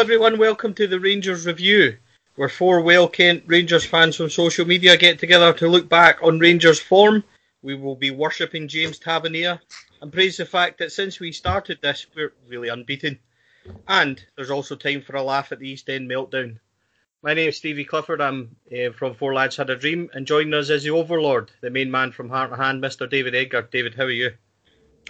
[0.00, 0.38] Everyone.
[0.38, 1.94] Welcome to the Rangers Review,
[2.36, 6.38] where four well Kent Rangers fans from social media get together to look back on
[6.38, 7.22] Rangers' form.
[7.60, 9.60] We will be worshipping James Tavernier
[10.00, 13.18] and praise the fact that since we started this, we're really unbeaten.
[13.86, 16.60] And there's also time for a laugh at the East End meltdown.
[17.22, 18.22] My name is Stevie Clifford.
[18.22, 21.68] I'm uh, from Four Lads Had a Dream, and joining us is the Overlord, the
[21.68, 23.08] main man from Heart and Hand, Mr.
[23.08, 23.68] David Edgar.
[23.70, 24.32] David, how are you?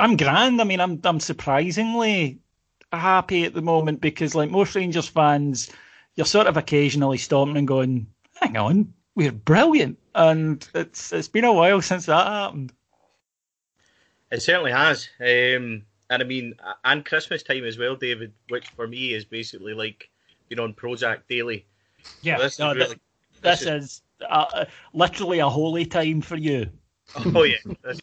[0.00, 0.60] I'm grand.
[0.60, 2.40] I mean, I'm I'm surprisingly
[2.92, 5.70] happy at the moment because, like most Rangers fans,
[6.16, 8.06] you're sort of occasionally stopping and going,
[8.40, 12.72] "Hang on, we're brilliant," and it's it's been a while since that happened.
[14.30, 18.86] It certainly has, um, and I mean, and Christmas time as well, David, which for
[18.86, 20.08] me is basically like
[20.48, 21.66] being on Prozac daily.
[22.22, 23.00] Yeah, So this no, is really,
[23.40, 26.70] this, this is uh, literally a holy time for you.
[27.34, 28.00] oh yeah, this,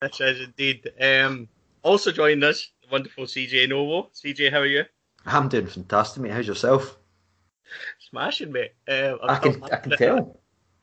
[0.00, 0.90] this is indeed.
[1.00, 1.48] Um,
[1.82, 4.10] also joining us, the wonderful CJ Novo.
[4.14, 4.84] CJ, how are you?
[5.26, 6.32] I'm doing fantastic, mate.
[6.32, 6.98] How's yourself?
[8.10, 8.72] Smashing, mate.
[8.88, 10.40] Um, I'm can I can tell.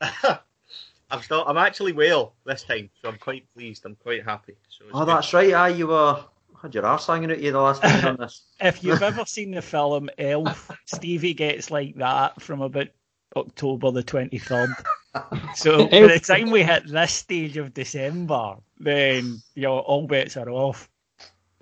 [1.10, 1.44] I'm still.
[1.46, 3.84] I'm actually well this time, so I'm quite pleased.
[3.84, 4.54] I'm quite happy.
[4.68, 5.08] So it's Oh, good.
[5.08, 5.52] that's right.
[5.52, 6.24] Aye, you were
[6.60, 8.42] had your arse hanging out you the last time you done this.
[8.60, 12.88] If you've ever seen the film Elf, Stevie gets like that from about
[13.36, 14.74] October the 23rd.
[15.56, 20.36] So by the time we hit this stage of December, then you know, all bets
[20.36, 20.88] are off.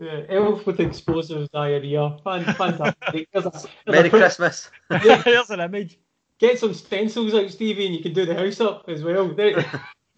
[0.00, 2.16] Yeah, elf with explosive diarrhea.
[2.24, 3.28] Fan, fantastic.
[3.32, 4.70] There's a, there's a Merry print- Christmas.
[4.88, 5.98] There's an image.
[6.38, 9.28] Get some stencils out, Stevie, and you can do the house up as well.
[9.28, 9.62] There,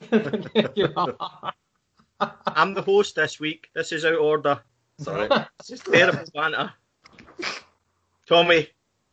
[0.09, 1.53] there you are.
[2.47, 3.71] I'm the host this week.
[3.75, 4.61] This is out of order.
[4.99, 5.29] Sorry.
[5.59, 6.73] It's just terrible banter.
[8.27, 8.69] Tommy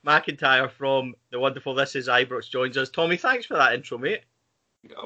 [0.05, 2.89] McIntyre from the wonderful This Is Ibrox joins us.
[2.89, 4.21] Tommy, thanks for that intro, mate.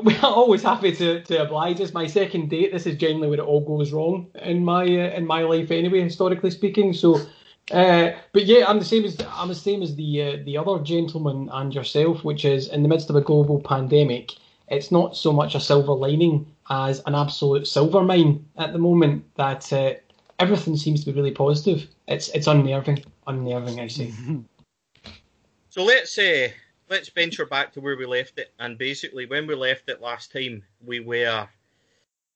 [0.04, 1.80] We're always happy to, to oblige.
[1.80, 2.72] It's my second date.
[2.72, 6.02] This is generally where it all goes wrong in my uh, in my life, anyway,
[6.02, 6.94] historically speaking.
[6.94, 7.20] So,
[7.72, 10.80] uh, but yeah, I'm the same as I'm the same as the uh, the other
[10.84, 14.32] gentleman and yourself, which is in the midst of a global pandemic.
[14.68, 19.26] It's not so much a silver lining as an absolute silver mine at the moment.
[19.36, 19.94] That uh,
[20.40, 21.88] everything seems to be really positive.
[22.08, 23.80] It's it's unnerving, unnerving.
[23.80, 24.14] I say.
[25.70, 26.50] So let's uh,
[26.94, 28.54] let's venture back to where we left it.
[28.60, 31.48] And basically, when we left it last time, we were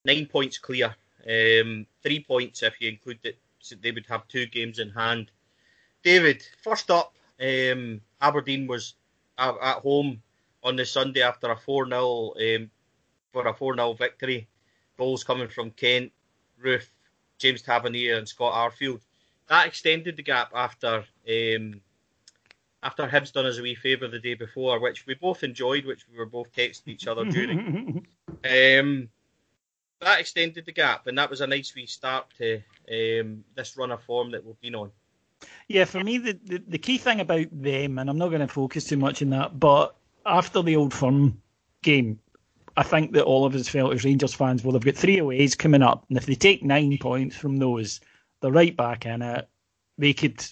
[0.03, 0.95] nine points clear.
[1.29, 3.37] Um, three points if you include that
[3.83, 5.29] they would have two games in hand.
[6.03, 8.95] David, first up, um, Aberdeen was
[9.37, 10.23] at, at home
[10.63, 12.71] on the Sunday after a 4 0 um,
[13.31, 14.47] for a 4 0 victory.
[14.97, 16.11] Goals coming from Kent,
[16.65, 16.89] Roofe,
[17.37, 19.01] James Tavernier, and Scott Arfield.
[19.49, 21.81] That extended the gap after um,
[22.83, 26.05] after Hibs done us a wee favour the day before, which we both enjoyed, which
[26.11, 28.05] we were both texting each other during.
[28.45, 29.09] Um,
[29.99, 32.57] that extended the gap, and that was a nice wee start to
[32.91, 34.91] um, this run of form that we've been on.
[35.67, 38.47] Yeah, for me, the, the, the key thing about them, and I'm not going to
[38.47, 39.95] focus too much on that, but
[40.25, 41.41] after the Old Firm
[41.81, 42.19] game,
[42.75, 45.55] I think that all of us felt as Rangers fans, well, they've got three aways
[45.55, 47.99] coming up, and if they take nine points from those,
[48.41, 49.47] they're right back in it.
[49.97, 50.45] They could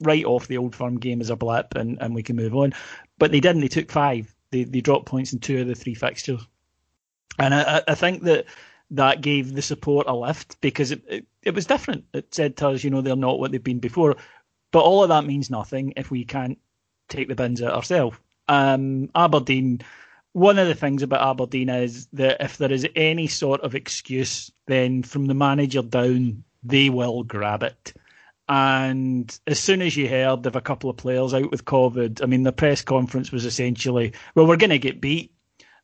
[0.00, 2.72] write off the old firm game as a blip, and, and we can move on.
[3.18, 3.62] But they didn't.
[3.62, 4.34] They took five.
[4.50, 6.46] They they dropped points in two of the three fixtures,
[7.38, 8.46] and I, I think that
[8.90, 12.04] that gave the support a lift because it, it, it was different.
[12.12, 14.16] It said to us, you know, they're not what they've been before.
[14.70, 16.58] But all of that means nothing if we can't
[17.08, 18.18] take the bins out ourselves.
[18.48, 19.80] Um, Aberdeen,
[20.32, 24.50] one of the things about Aberdeen is that if there is any sort of excuse,
[24.66, 27.94] then from the manager down, they will grab it.
[28.48, 32.26] And as soon as you heard of a couple of players out with COVID, I
[32.26, 35.32] mean, the press conference was essentially, well, we're going to get beat.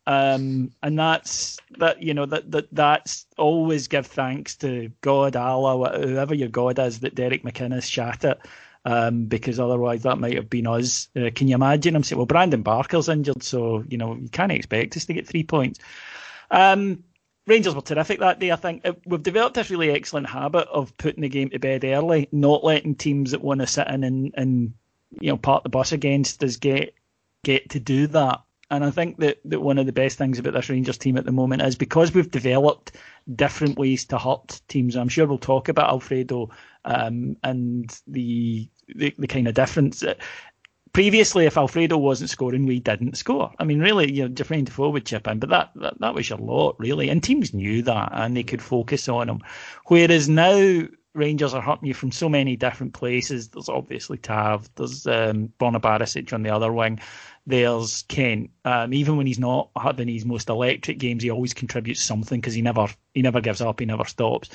[0.06, 6.00] Um, and that's that you know that that that's always give thanks to God, Allah,
[6.00, 8.40] whoever your God is, that Derek McInnes shat it
[8.84, 11.08] um, because otherwise that might have been us.
[11.14, 11.94] Uh, can you imagine?
[11.94, 15.28] I'm saying, well, Brandon Barker's injured, so you know you can't expect us to get
[15.28, 15.80] three points.
[16.50, 17.04] Um,
[17.46, 18.52] Rangers were terrific that day.
[18.52, 21.84] I think uh, we've developed this really excellent habit of putting the game to bed
[21.84, 24.74] early, not letting teams that want to sit in and, and
[25.20, 26.94] you know park the bus against us get
[27.42, 28.40] get to do that.
[28.72, 31.24] And I think that, that one of the best things about this Rangers team at
[31.24, 32.92] the moment is because we've developed
[33.34, 34.94] different ways to hurt teams.
[34.94, 36.50] I'm sure we'll talk about Alfredo
[36.84, 40.04] um, and the, the, the kind of difference.
[40.92, 43.52] Previously, if Alfredo wasn't scoring, we didn't score.
[43.58, 46.28] I mean, really, you know, Jermaine Defoe would chip in, but that, that that was
[46.28, 47.08] your lot, really.
[47.08, 49.40] And teams knew that, and they could focus on him.
[49.86, 53.48] Whereas now, Rangers are hurting you from so many different places.
[53.48, 57.00] There's obviously Tav, there's um, on the other wing,
[57.46, 58.50] there's Kent.
[58.64, 62.54] Um, even when he's not having his most electric games, he always contributes something because
[62.54, 64.50] he never he never gives up, he never stops.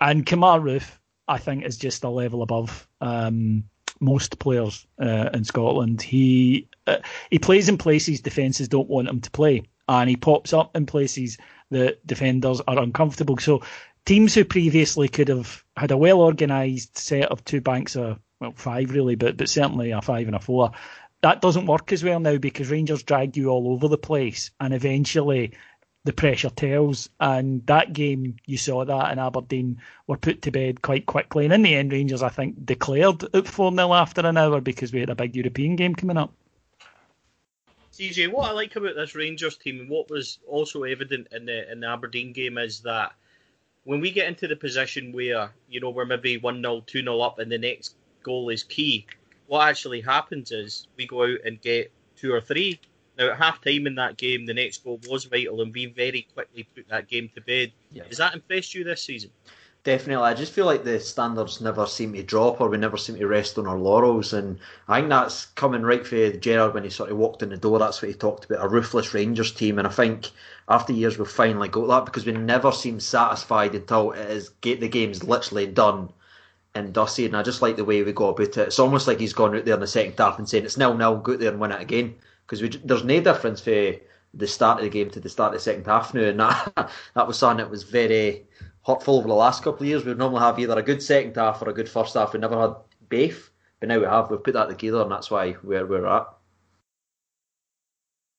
[0.00, 3.64] And Kemar Roofe, I think is just a level above um,
[4.00, 6.02] most players uh, in Scotland.
[6.02, 6.98] He uh,
[7.30, 10.86] he plays in places defences don't want him to play, and he pops up in
[10.86, 11.38] places
[11.70, 13.38] that defenders are uncomfortable.
[13.38, 13.62] So
[14.04, 18.52] teams who previously could have had a well organised set of two banks of well
[18.56, 20.72] five really, but but certainly a five and a four.
[21.22, 24.72] That doesn't work as well now because Rangers drag you all over the place, and
[24.72, 25.52] eventually
[26.06, 27.10] the pressure tells.
[27.20, 31.44] And that game, you saw that, and Aberdeen were put to bed quite quickly.
[31.44, 34.92] And in the end, Rangers, I think, declared at 4 0 after an hour because
[34.92, 36.32] we had a big European game coming up.
[37.92, 41.70] CJ, what I like about this Rangers team and what was also evident in the
[41.70, 43.12] in the Aberdeen game is that
[43.84, 47.20] when we get into the position where, you know, we're maybe 1 0, 2 0
[47.20, 49.06] up and the next goal is key,
[49.46, 52.80] what actually happens is we go out and get two or three
[53.18, 56.26] now, at half time in that game, the next goal was vital, and we very
[56.34, 57.72] quickly put that game to bed.
[57.92, 58.04] Yeah.
[58.08, 59.30] Has that impressed you this season?
[59.84, 60.24] Definitely.
[60.24, 63.26] I just feel like the standards never seem to drop or we never seem to
[63.28, 64.32] rest on our laurels.
[64.32, 64.58] And
[64.88, 67.78] I think that's coming right for Gerrard when he sort of walked in the door.
[67.78, 69.78] That's what he talked about a ruthless Rangers team.
[69.78, 70.30] And I think
[70.68, 74.80] after years we've finally got that because we never seem satisfied until it is get
[74.80, 76.10] the game's literally done
[76.74, 77.24] and dusty.
[77.24, 78.58] And I just like the way we go about it.
[78.58, 80.94] It's almost like he's gone out there in the second half and saying it's nil
[80.94, 82.16] nil, go out there and win it again
[82.46, 83.94] because there's no difference for
[84.34, 86.90] the start of the game to the start of the second half now, and that
[87.14, 88.46] that was something that was very
[88.84, 90.04] hurtful over the last couple of years.
[90.04, 92.32] We would normally have either a good second half or a good first half.
[92.32, 92.74] We never had
[93.08, 93.50] both,
[93.80, 94.30] but now we have.
[94.30, 96.26] We've put that together, and that's why we're we're at.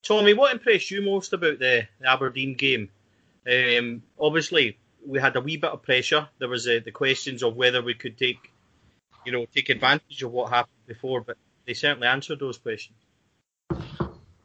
[0.04, 2.90] Tommy, what impressed you most about the, the Aberdeen game?
[3.50, 6.28] Um, obviously, we had a wee bit of pressure.
[6.40, 8.52] There was uh, the questions of whether we could take,
[9.26, 12.98] you know, take advantage of what happened before, but they certainly answered those questions.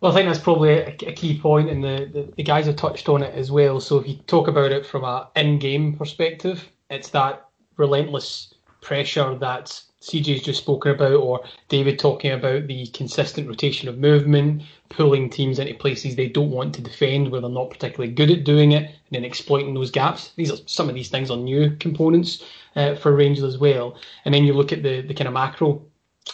[0.02, 3.09] Well, I think that's probably a, key point, and the, the, the, guys have touched
[3.09, 3.78] on it as well.
[3.78, 9.80] So if you talk about it from a in-game perspective, it's that relentless pressure that
[10.00, 15.61] CJ's just spoken about, or David talking about the consistent rotation of movement, pulling teams
[15.61, 18.82] into places they don't want to defend where they're not particularly good at doing it,
[18.82, 20.32] and then exploiting those gaps.
[20.35, 22.44] These are some of these things are new components
[22.75, 23.97] uh, for Rangers as well.
[24.25, 25.80] And then you look at the the kind of macro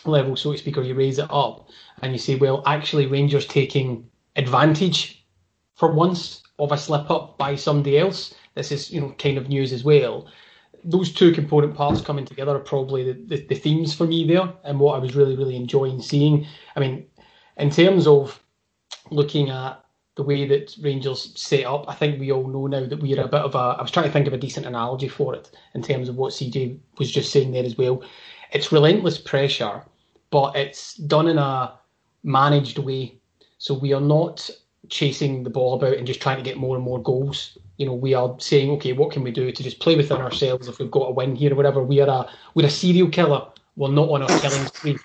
[0.04, 1.68] level, so to speak, or you raise it up
[2.02, 5.24] and you say, well, actually, Rangers taking advantage
[5.74, 8.34] for once of a slip up by somebody else.
[8.54, 10.28] This is, you know, kind of news as well.
[10.84, 14.52] Those two component parts coming together are probably the, the, the themes for me there,
[14.64, 16.46] and what I was really, really enjoying seeing.
[16.76, 17.06] I mean,
[17.56, 18.40] in terms of
[19.10, 19.84] looking at
[20.16, 23.28] the way that Rangers set up, I think we all know now that we're a
[23.28, 23.76] bit of a.
[23.78, 26.32] I was trying to think of a decent analogy for it in terms of what
[26.32, 28.02] CJ was just saying there as well.
[28.52, 29.82] It's relentless pressure,
[30.30, 31.74] but it's done in a
[32.22, 33.18] managed way.
[33.58, 34.48] So we are not
[34.88, 37.58] chasing the ball about and just trying to get more and more goals.
[37.76, 40.68] You know, we are saying, okay, what can we do to just play within ourselves
[40.68, 41.82] if we've got a win here or whatever.
[41.82, 43.46] We are a we're a serial killer.
[43.76, 44.98] We're not on a killing spree.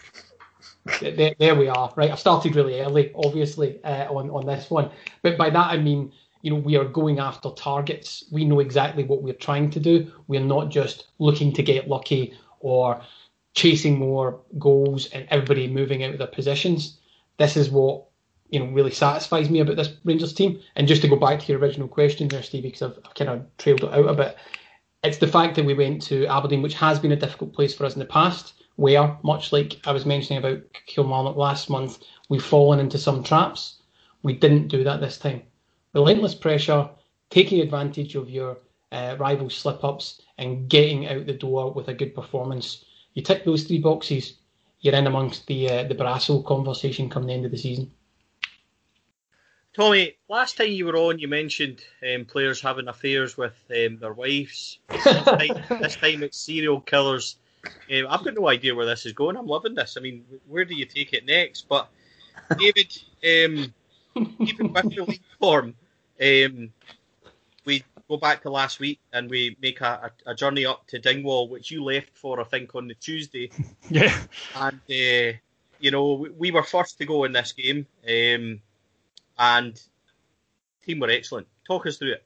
[1.00, 2.12] There, there, we are, right?
[2.12, 4.90] I've started really early, obviously, uh, on on this one,
[5.22, 8.26] but by that I mean, you know, we are going after targets.
[8.32, 10.12] We know exactly what we're trying to do.
[10.28, 13.02] We're not just looking to get lucky or
[13.54, 17.00] chasing more goals and everybody moving out of their positions.
[17.38, 18.06] This is what
[18.50, 20.60] you know really satisfies me about this Rangers team.
[20.76, 23.30] And just to go back to your original question there, Stevie, because I've, I've kind
[23.30, 24.38] of trailed it out a bit.
[25.04, 27.86] It's the fact that we went to Aberdeen, which has been a difficult place for
[27.86, 32.44] us in the past, where, much like I was mentioning about Kilmarnock last month, we've
[32.44, 33.82] fallen into some traps.
[34.24, 35.42] We didn't do that this time.
[35.94, 36.90] Relentless pressure,
[37.30, 38.58] taking advantage of your
[38.94, 42.86] uh, rival slip ups, and getting out the door with a good performance.
[43.14, 44.38] You tick those three boxes,
[44.80, 47.92] you're in amongst the uh, the Barrasso conversation come the end of the season.
[49.74, 54.14] Tommy, last time you were on, you mentioned um, players having affairs with um, their
[54.14, 54.78] wives.
[54.90, 57.38] This time, this time, it's serial killers.
[57.92, 59.36] Um, I've got no idea where this is going.
[59.36, 59.96] I'm loving this.
[59.98, 61.68] I mean, where do you take it next?
[61.68, 61.90] But
[62.60, 63.74] David, um,
[64.40, 65.74] even with the league form,
[66.22, 66.72] um,
[68.08, 71.48] go back to last week and we make a, a, a, journey up to Dingwall,
[71.48, 73.50] which you left for, I think, on the Tuesday.
[73.90, 74.18] Yeah.
[74.56, 75.38] And, uh,
[75.80, 77.86] you know, we, we, were first to go in this game.
[78.08, 78.62] Um,
[79.38, 79.82] and
[80.86, 81.48] team were excellent.
[81.68, 82.26] Talk us through it.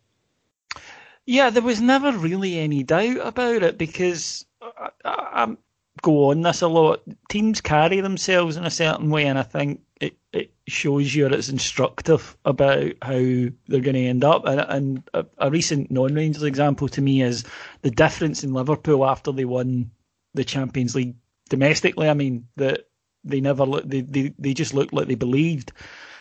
[1.26, 5.58] Yeah, there was never really any doubt about it because I, I, I
[6.02, 7.02] go on this a lot.
[7.30, 11.34] Teams carry themselves in a certain way, and I think it, it shows you or
[11.34, 14.46] it's instructive about how they're going to end up.
[14.46, 17.44] And, and a, a recent non-Rangers example to me is
[17.82, 19.92] the difference in Liverpool after they won
[20.34, 21.16] the Champions League
[21.50, 22.10] domestically.
[22.10, 22.88] I mean, that
[23.24, 25.72] they never look, they, they, they just looked like they believed.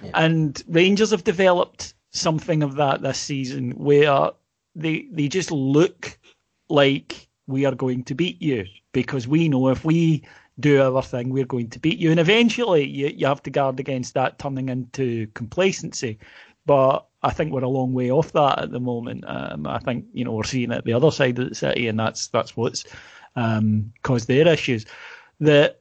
[0.03, 0.11] Yeah.
[0.15, 4.31] And Rangers have developed something of that this season where
[4.75, 6.19] they they just look
[6.69, 10.25] like we are going to beat you because we know if we
[10.59, 12.11] do our thing, we're going to beat you.
[12.11, 16.19] And eventually you, you have to guard against that turning into complacency.
[16.65, 19.25] But I think we're a long way off that at the moment.
[19.27, 21.99] Um, I think, you know, we're seeing it the other side of the city and
[21.99, 22.85] that's that's what's
[23.37, 24.87] um, caused their issues.
[25.41, 25.81] That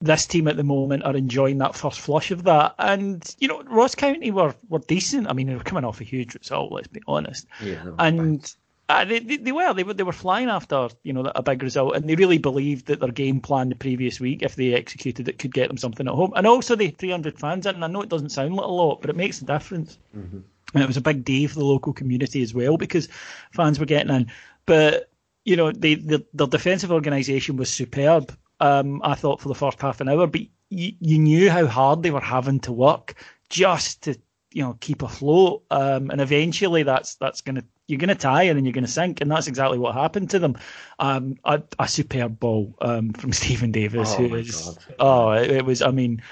[0.00, 2.74] this team at the moment are enjoying that first flush of that.
[2.78, 5.28] And, you know, Ross County were, were decent.
[5.28, 7.46] I mean, they were coming off a huge result, let's be honest.
[7.62, 8.54] Yeah, and
[8.90, 9.72] uh, they, they, they, were.
[9.72, 11.96] They were they were flying after, you know, a big result.
[11.96, 15.38] And they really believed that their game plan the previous week, if they executed it,
[15.38, 16.32] could get them something at home.
[16.36, 17.74] And also the 300 fans in.
[17.74, 19.98] And I know it doesn't sound like a lot, but it makes a difference.
[20.16, 20.40] Mm-hmm.
[20.74, 23.08] And it was a big day for the local community as well because
[23.52, 24.30] fans were getting in.
[24.66, 25.10] But,
[25.44, 29.80] you know, they, the, their defensive organisation was superb um, I thought for the first
[29.80, 33.14] half an hour, but you, you knew how hard they were having to work
[33.48, 34.16] just to
[34.52, 38.64] you know keep afloat, um, and eventually that's that's gonna you're gonna tie and then
[38.64, 40.56] you're gonna sink, and that's exactly what happened to them.
[40.98, 45.64] Um, a, a superb ball um, from Steven Davis, oh who is oh it, it,
[45.64, 46.22] was I mean.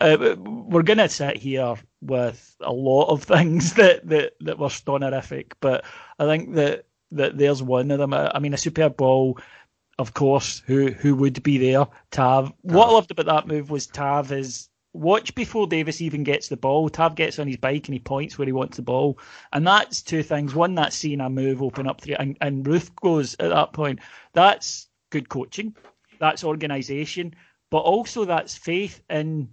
[0.00, 4.66] Uh, we're going to sit here with a lot of things that, that, that were
[4.66, 5.84] stonerific, but
[6.18, 8.12] I think that, that there's one of them.
[8.12, 9.38] I, I mean, a superb ball,
[10.00, 11.86] of course, who who would be there?
[12.10, 12.46] Tav.
[12.46, 12.52] Tav.
[12.62, 16.56] What I loved about that move was Tav is watch before Davis even gets the
[16.56, 16.88] ball.
[16.88, 19.18] Tav gets on his bike and he points where he wants the ball,
[19.52, 20.54] and that's two things.
[20.54, 24.00] One, that's seeing a move open up three, and, and Roofe goes at that point.
[24.32, 25.74] That's good coaching.
[26.18, 27.34] That's organisation,
[27.70, 29.48] but also that's faith in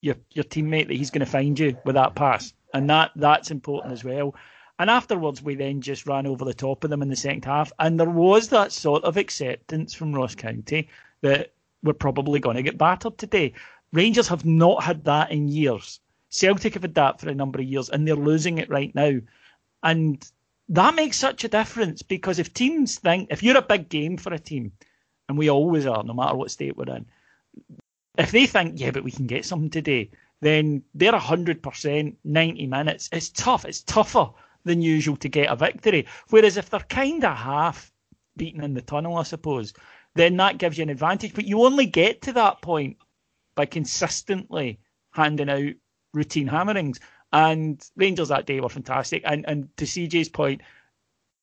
[0.00, 3.50] your your teammate that he's going to find you with that pass, and that that's
[3.50, 4.34] important as well.
[4.80, 7.72] And afterwards, we then just ran over the top of them in the second half.
[7.80, 10.88] And there was that sort of acceptance from Ross County
[11.20, 11.52] that
[11.82, 13.54] we're probably going to get battered today.
[13.92, 16.00] Rangers have not had that in years.
[16.30, 19.18] Celtic have had that for a number of years, and they're losing it right now.
[19.82, 20.30] And
[20.68, 24.34] that makes such a difference because if teams think, if you're a big game for
[24.34, 24.72] a team,
[25.28, 27.06] and we always are, no matter what state we're in,
[28.18, 33.08] if they think, yeah, but we can get something today, then they're 100%, 90 minutes.
[33.12, 33.64] It's tough.
[33.64, 34.28] It's tougher
[34.64, 36.06] than usual to get a victory.
[36.30, 37.92] Whereas if they're kind of half
[38.36, 39.72] beaten in the tunnel, I suppose,
[40.14, 41.34] then that gives you an advantage.
[41.34, 42.96] But you only get to that point
[43.58, 44.78] by consistently
[45.10, 45.74] handing out
[46.14, 47.00] routine hammerings.
[47.32, 49.22] And Rangers that day were fantastic.
[49.26, 50.62] And and to CJ's point,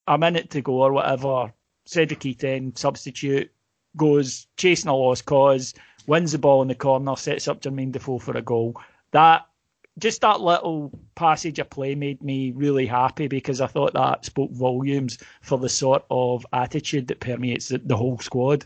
[0.08, 1.52] a minute to go or whatever,
[1.84, 3.52] Cedric Itten, substitute,
[3.98, 5.74] goes chasing a lost cause,
[6.08, 8.80] wins the ball in the corner, sets up Jermaine Defoe for a goal.
[9.12, 9.46] That
[10.00, 14.52] just that little passage of play made me really happy because I thought that spoke
[14.52, 18.66] volumes for the sort of attitude that permeates the, the whole squad.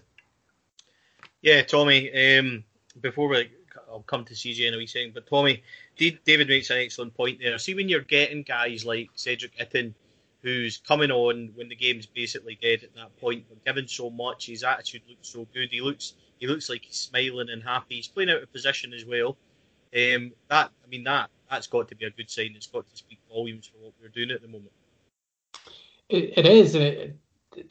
[1.42, 2.12] Yeah, Tommy.
[2.38, 2.64] Um,
[3.02, 3.52] before we,
[3.90, 5.64] I'll come to CJ in a wee second, but Tommy,
[5.98, 7.58] David makes an excellent point there.
[7.58, 9.94] See, when you're getting guys like Cedric Itten,
[10.42, 14.46] who's coming on when the game's basically dead at that point, but given so much,
[14.48, 15.70] his attitude looks so good.
[15.72, 17.96] He looks, he looks like he's smiling and happy.
[17.96, 19.38] He's playing out of position as well.
[19.94, 22.54] Um, that I mean that that's got to be a good sign.
[22.56, 24.72] It's got to speak volumes for what we're doing at the moment.
[26.10, 27.18] it, it is, and it,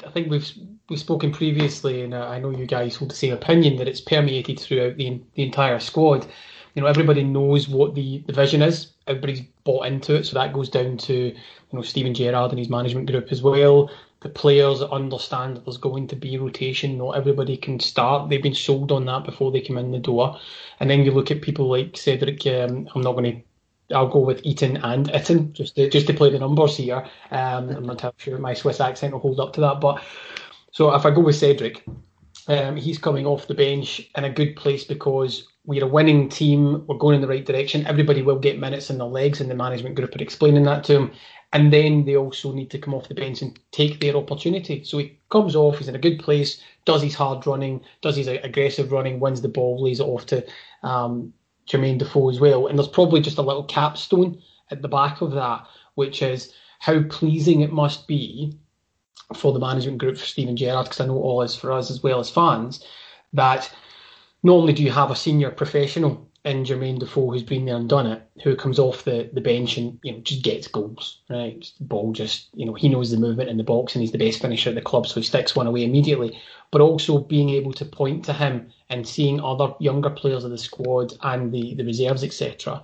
[0.07, 0.51] I think we've
[0.89, 4.59] we've spoken previously, and I know you guys hold the same opinion that it's permeated
[4.59, 6.27] throughout the the entire squad.
[6.75, 8.93] You know, everybody knows what the, the vision is.
[9.07, 11.35] Everybody's bought into it, so that goes down to you
[11.73, 13.91] know Steven Gerrard and his management group as well.
[14.21, 16.99] The players understand that there's going to be rotation.
[16.99, 18.29] Not everybody can start.
[18.29, 20.39] They've been sold on that before they come in the door.
[20.81, 22.45] And then you look at people like Cedric.
[22.47, 23.43] Um, I'm not going to
[23.95, 27.07] I'll go with Eaton and Itten just to, just to play the numbers here.
[27.31, 30.03] Um, I'm not sure my Swiss accent will hold up to that, but
[30.73, 31.85] so if I go with Cedric,
[32.49, 36.87] um, he's coming off the bench in a good place because we're a winning team.
[36.87, 37.87] We're going in the right direction.
[37.87, 40.97] Everybody will get minutes in their legs, and the management group are explaining that to
[40.97, 41.13] him.
[41.53, 44.85] And then they also need to come off the bench and take their opportunity.
[44.85, 48.29] So he comes off, he's in a good place, does his hard running, does his
[48.29, 50.47] aggressive running, wins the ball, lays it off to
[50.83, 51.33] um,
[51.69, 52.67] Jermaine Defoe as well.
[52.67, 57.03] And there's probably just a little capstone at the back of that, which is how
[57.05, 58.59] pleasing it must be
[59.35, 62.03] for the management group for Steven Gerrard, because I know all is for us as
[62.03, 62.85] well as fans,
[63.33, 63.71] that
[64.43, 67.89] not only do you have a senior professional in Jermaine Defoe who's been there and
[67.89, 71.71] done it, who comes off the, the bench and you know just gets goals, right?
[71.81, 74.41] Ball just you know he knows the movement in the box and he's the best
[74.41, 76.39] finisher at the club, so he sticks one away immediately.
[76.71, 80.59] But also being able to point to him and seeing other younger players of the
[80.59, 82.83] squad and the the reserves etc.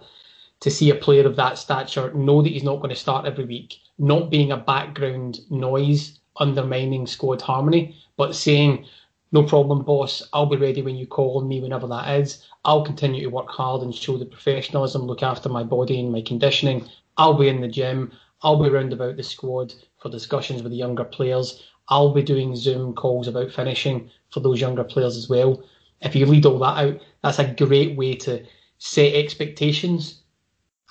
[0.61, 3.45] To see a player of that stature know that he's not going to start every
[3.45, 8.87] week, not being a background noise undermining squad harmony, but saying
[9.35, 10.23] no problem, boss.
[10.33, 12.47] I'll be ready when you call me, whenever that is.
[12.65, 16.23] I'll continue to work hard and show the professionalism, look after my body and my
[16.23, 16.89] conditioning.
[17.17, 18.13] I'll be in the gym.
[18.43, 21.65] I'll be round about the squad for discussions with the younger players.
[21.89, 25.65] I'll be doing Zoom calls about finishing for those younger players as well.
[26.01, 28.45] If you lead all that out, that's a great way to
[28.79, 30.23] set expectations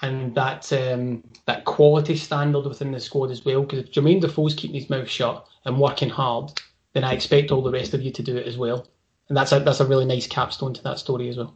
[0.02, 3.62] and that um, that quality standard within the squad as well.
[3.62, 6.52] Because if Jermaine Defoe's keeping his mouth shut and working hard,
[6.94, 8.88] then I expect all the rest of you to do it as well.
[9.28, 11.56] And that's a that's a really nice capstone to that story as well.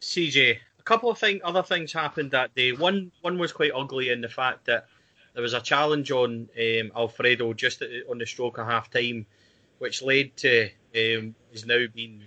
[0.00, 2.72] CJ, a couple of thing, other things happened that day.
[2.72, 4.86] One one was quite ugly in the fact that
[5.32, 9.26] there was a challenge on um, Alfredo just on the stroke of half time,
[9.78, 10.64] which led to
[10.96, 12.24] um, has now been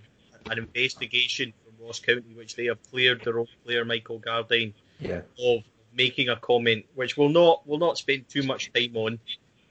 [0.49, 5.21] an investigation from Ross County, which they have cleared their own player Michael Gardyne yeah.
[5.43, 5.63] of
[5.93, 9.19] making a comment, which we'll not will not spend too much time on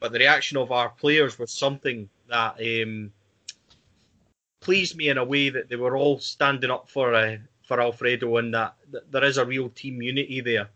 [0.03, 3.09] but the reaction of our players was something that um,
[4.59, 8.35] pleased me in a way that they were all standing up for uh, for Alfredo
[8.35, 10.67] and that, that, there is a real team unity there.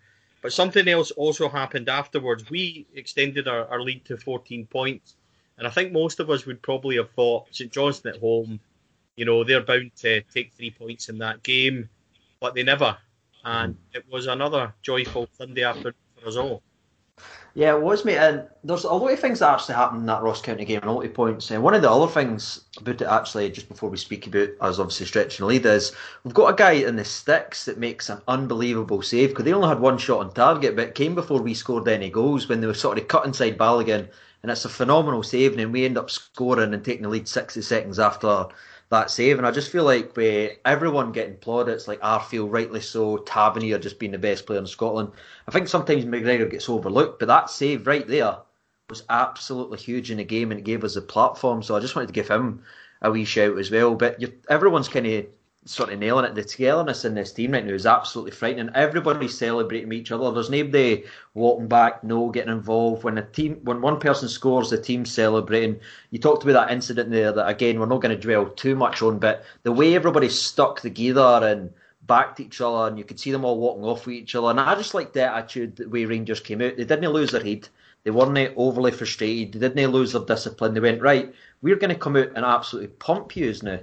[0.41, 2.49] But something else also happened afterwards.
[2.49, 5.17] We extended our, our lead to 14 points,
[5.57, 8.61] and I think most of us would probably have thought St Johnstone at home,
[9.17, 11.89] you know, they're bound to take three points in that game,
[12.39, 12.97] but they never.
[13.43, 16.63] And it was another joyful Sunday afternoon for us all.
[17.57, 18.17] Yeah, it was, mate.
[18.17, 20.91] And there's a lot of things that actually happened in that Ross County game, and
[20.91, 21.49] a lot of points.
[21.49, 24.77] And one of the other things about it, actually, just before we speak about us
[24.77, 25.91] obviously stretching the lead, is
[26.23, 29.69] we've got a guy in the sticks that makes an unbelievable save because they only
[29.69, 32.67] had one shot on target, but it came before we scored any goals when they
[32.67, 34.07] were sort of cut inside Balogun.
[34.43, 37.59] And it's a phenomenal save, and we end up scoring and taking the lead 60
[37.63, 38.45] seconds after
[38.89, 39.37] that save.
[39.37, 43.99] And I just feel like with everyone getting plaudits, like Arfield, rightly so, Tavernier just
[43.99, 45.11] being the best player in Scotland.
[45.47, 48.37] I think sometimes McGregor gets overlooked, but that save right there
[48.89, 51.61] was absolutely huge in the game and it gave us a platform.
[51.61, 52.63] So I just wanted to give him
[53.01, 53.95] a wee shout as well.
[53.95, 55.25] But everyone's kind of
[55.67, 56.35] sort of nailing it.
[56.35, 58.69] The togetherness in this team right now is absolutely frightening.
[58.73, 60.31] Everybody's celebrating each other.
[60.31, 61.03] There's nobody
[61.33, 63.03] walking back, no getting involved.
[63.03, 65.79] When a team, when one person scores, the team's celebrating.
[66.11, 69.01] You talked about that incident there that again we're not going to dwell too much
[69.01, 71.71] on, but the way everybody stuck together and
[72.07, 74.49] backed each other, and you could see them all walking off with each other.
[74.49, 76.77] And I just like the attitude the way Rangers came out.
[76.77, 77.67] They didn't lose their head.
[78.03, 79.59] They weren't overly frustrated.
[79.59, 80.73] They didn't lose their discipline.
[80.73, 81.33] They went right.
[81.61, 83.79] We're going to come out and absolutely pump you now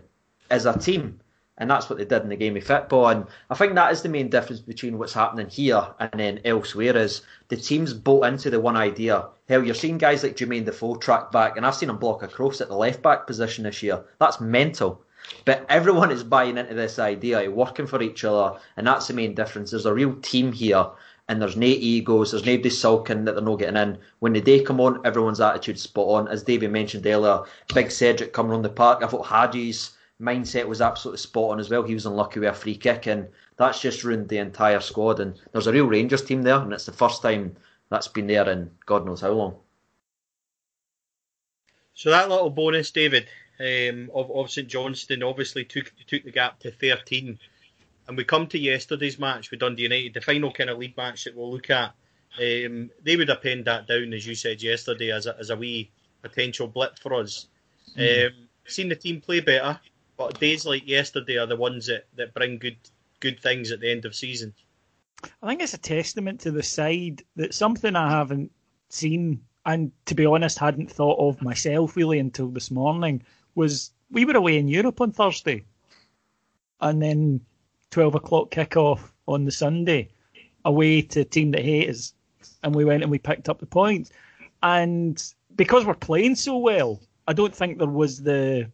[0.50, 1.20] as a team
[1.58, 3.08] and that's what they did in the game of football.
[3.08, 6.96] And I think that is the main difference between what's happening here and then elsewhere
[6.96, 9.28] is the teams bought into the one idea.
[9.48, 12.28] Hell, you're seeing guys like Jermaine Defoe track back, and I've seen him block a
[12.28, 14.04] cross at the left back position this year.
[14.18, 15.02] That's mental.
[15.44, 19.34] But everyone is buying into this idea, working for each other, and that's the main
[19.34, 19.70] difference.
[19.70, 20.86] There's a real team here,
[21.28, 23.98] and there's no egos, there's nobody sulking that they're not getting in.
[24.18, 26.28] When the day come on, everyone's attitude's spot on.
[26.28, 27.40] As David mentioned earlier,
[27.72, 29.02] big Cedric coming on the park.
[29.02, 31.82] I thought Hagi's mindset was absolutely spot on as well.
[31.82, 35.20] He was unlucky with a free kick, and that's just ruined the entire squad.
[35.20, 37.56] And there's a real Rangers team there, and it's the first time
[37.90, 39.56] that's been there in God knows how long.
[41.94, 43.28] So that little bonus, David,
[43.60, 47.38] um, of, of St Johnstone obviously took took the gap to 13.
[48.08, 51.24] and we come to yesterday's match with Dundee United, the final kind of league match
[51.24, 51.94] that we'll look at.
[52.36, 55.56] Um, they would have penned that down, as you said yesterday, as a, as a
[55.56, 57.46] wee potential blip for us.
[57.96, 58.26] Mm.
[58.26, 58.32] Um,
[58.66, 59.78] seen the team play better,
[60.16, 62.76] but days like yesterday are the ones that, that bring good
[63.20, 64.54] good things at the end of season.
[65.42, 68.52] I think it's a testament to the side that something I haven't
[68.90, 73.22] seen and to be honest hadn't thought of myself really until this morning
[73.54, 75.64] was we were away in Europe on Thursday
[76.80, 77.40] and then
[77.90, 80.10] 12 o'clock kickoff on the Sunday
[80.64, 82.12] away to a team that hate us
[82.62, 84.10] and we went and we picked up the points
[84.62, 88.70] and because we're playing so well I don't think there was the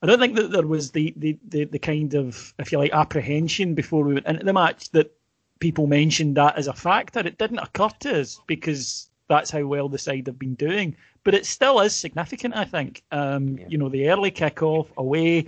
[0.00, 2.92] I don't think that there was the, the, the, the, kind of, if you like,
[2.92, 5.12] apprehension before we went into the match that
[5.58, 7.20] people mentioned that as a factor.
[7.20, 10.96] It didn't occur to us because that's how well the side have been doing.
[11.24, 13.02] But it still is significant, I think.
[13.10, 13.66] Um, yeah.
[13.68, 15.46] You know, the early kick-off away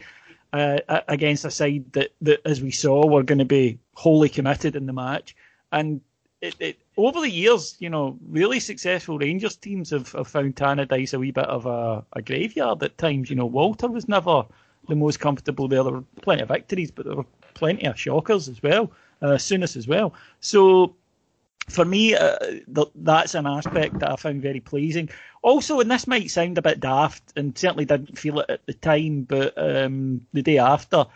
[0.53, 4.75] uh, against a side that, that, as we saw, were going to be wholly committed
[4.75, 5.37] in the match.
[5.71, 6.01] And
[6.41, 11.15] it, it, over the years, you know, really successful Rangers teams have, have found Tannadice
[11.15, 13.31] a wee bit of a, a, graveyard at times.
[13.31, 14.45] You know, Walter was never
[14.89, 15.83] the most comfortable there.
[15.83, 18.91] There were plenty of victories, but there were plenty of shockers as well,
[19.23, 20.15] uh, Souness as well.
[20.41, 20.97] So
[21.69, 25.09] for me, uh, th- that's an aspect that I found very pleasing.
[25.43, 28.75] Also, and this might sound a bit daft, and certainly didn't feel it at the
[28.75, 31.07] time, but um, the day after,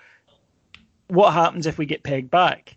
[1.09, 2.77] what happens if we get pegged back?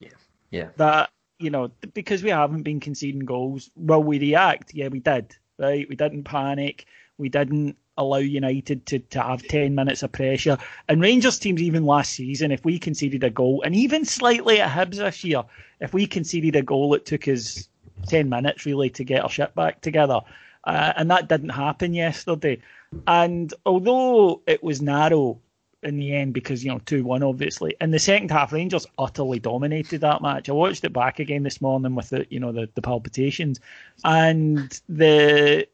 [0.00, 0.08] Yeah,
[0.50, 0.68] yeah.
[0.76, 4.74] That you know, because we haven't been conceding goals, will we react?
[4.74, 5.36] Yeah, we did.
[5.58, 6.86] Right, we didn't panic.
[7.16, 10.58] We didn't allow United to, to have 10 minutes of pressure.
[10.88, 14.70] And Rangers teams, even last season, if we conceded a goal, and even slightly at
[14.70, 15.44] Hibs this year,
[15.80, 17.68] if we conceded a goal, it took us
[18.08, 20.20] 10 minutes really to get our shit back together.
[20.64, 22.60] Uh, and that didn't happen yesterday.
[23.06, 25.40] And although it was narrow
[25.84, 27.76] in the end because you know two one obviously.
[27.80, 30.48] In the second half, Rangers utterly dominated that match.
[30.48, 33.60] I watched it back again this morning with the you know the, the palpitations,
[34.04, 35.66] and the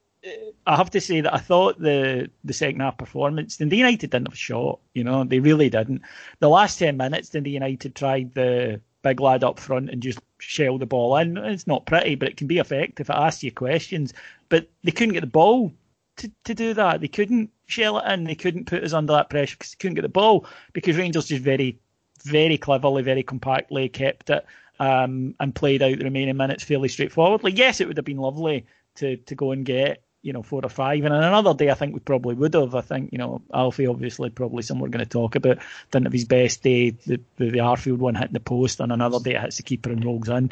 [0.66, 4.28] I have to say that I thought the the second half performance, Dundee United didn't
[4.28, 4.80] have a shot.
[4.94, 6.02] You know they really didn't.
[6.40, 10.76] The last ten minutes, Dundee United tried the big lad up front and just shell
[10.78, 11.36] the ball in.
[11.38, 13.08] It's not pretty, but it can be effective.
[13.08, 14.12] It asks you questions,
[14.48, 15.72] but they couldn't get the ball
[16.16, 17.00] to, to do that.
[17.00, 18.24] They couldn't shell it in.
[18.24, 21.26] They couldn't put us under that pressure because they couldn't get the ball because Rangers
[21.26, 21.78] just very,
[22.24, 24.46] very cleverly, very compactly kept it
[24.80, 27.52] um, and played out the remaining minutes fairly straightforwardly.
[27.52, 30.68] Yes, it would have been lovely to to go and get you know four or
[30.68, 32.74] five, and on another day I think we probably would have.
[32.74, 35.58] I think you know Alfie obviously probably somewhere going to talk about
[35.90, 36.90] didn't have his best day.
[36.90, 39.90] The the, the Arfield one hitting the post, and another day it hits the keeper
[39.90, 40.50] and rolls in,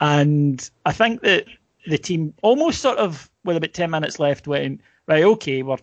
[0.00, 1.46] and I think that
[1.86, 5.24] the team almost sort of with about ten minutes left went right.
[5.24, 5.78] Okay, we're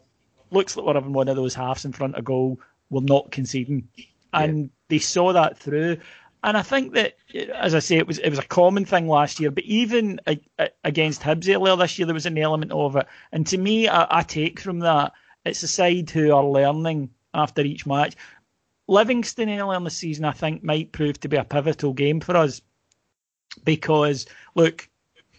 [0.51, 2.59] looks like we're having one of those halves in front of goal.
[2.89, 3.87] We're not conceding,
[4.33, 4.67] and yeah.
[4.89, 5.97] they saw that through.
[6.43, 7.15] And I think that,
[7.55, 10.39] as I say, it was it was a common thing last year, but even a,
[10.59, 13.07] a, against Hibs earlier this year, there was an element of it.
[13.31, 15.13] And to me, I, I take from that
[15.45, 18.15] it's a side who are learning after each match.
[18.87, 22.35] Livingston earlier in the season, I think, might prove to be a pivotal game for
[22.35, 22.61] us
[23.63, 24.87] because look,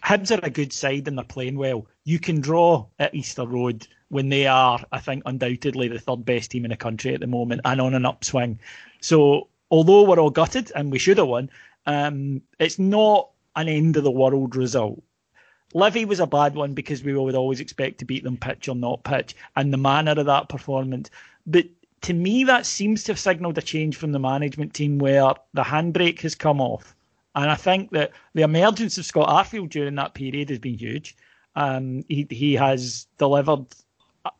[0.05, 1.87] Hibs are a good side and they're playing well.
[2.05, 6.51] You can draw at Easter Road when they are, I think, undoubtedly the third best
[6.51, 8.61] team in the country at the moment and on an upswing.
[9.01, 11.51] So, although we're all gutted and we should have won,
[11.87, 15.03] um, it's not an end of the world result.
[15.75, 18.77] Livy was a bad one because we would always expect to beat them pitch or
[18.77, 21.11] not pitch, and the manner of that performance.
[21.47, 21.67] But
[22.03, 25.65] to me, that seems to have signalled a change from the management team where the
[25.65, 26.95] handbrake has come off.
[27.35, 31.17] And I think that the emergence of Scott Arfield during that period has been huge.
[31.57, 33.67] Um, he he has delivered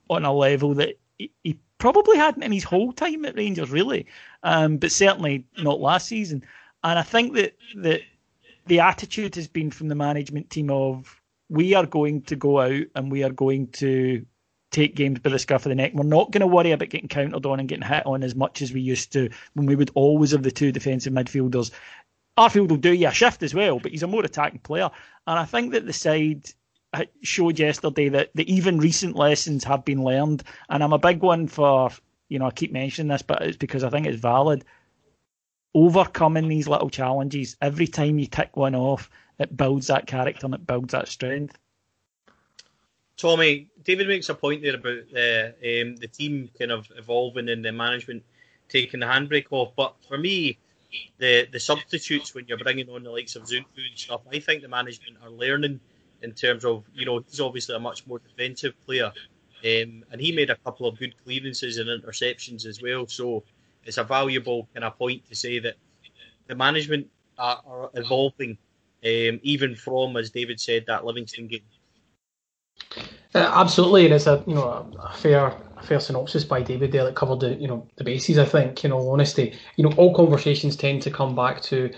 [0.09, 4.07] on a level that he, probably hadn't in his whole time at Rangers, really,
[4.43, 6.43] um, but certainly not last season.
[6.83, 8.01] And I think that that
[8.67, 11.21] the attitude has been from the management team of
[11.51, 14.25] we are going to go out and we are going to
[14.71, 15.93] take games by the scruff of the neck.
[15.95, 18.63] We're not going to worry about getting countered on and getting hit on as much
[18.63, 21.71] as we used to when we would always have the two defensive midfielders.
[22.37, 24.91] Arfield will do you a shift as well, but he's a more attacking player.
[25.27, 26.51] And I think that the side
[27.23, 30.43] showed yesterday that, that even recent lessons have been learned.
[30.69, 31.91] And I'm a big one for,
[32.29, 34.65] you know, I keep mentioning this, but it's because I think it's valid.
[35.75, 40.55] Overcoming these little challenges, every time you tick one off, it builds that character and
[40.55, 41.59] it builds that strength.
[43.17, 47.65] Tommy, David makes a point there about the um, the team kind of evolving and
[47.65, 48.23] the management
[48.69, 49.73] taking the handbrake off.
[49.75, 50.59] But for me,
[51.19, 54.63] the the substitutes when you're bringing on the likes of Zungu and stuff, I think
[54.63, 55.81] the management are learning
[56.23, 59.07] in terms of you know he's obviously a much more defensive player,
[59.65, 63.07] um, and he made a couple of good clearances and interceptions as well.
[63.07, 63.45] So
[63.85, 65.75] it's a valuable kind of point to say that
[66.47, 68.59] the management are, are evolving,
[69.05, 71.63] um, even from, as David said, that Livingston game.
[73.35, 77.05] Uh, absolutely, and it's a you know a fair a fair synopsis by David there
[77.05, 78.39] that covered the you know the bases.
[78.39, 81.93] I think you know honesty, you know all conversations tend to come back to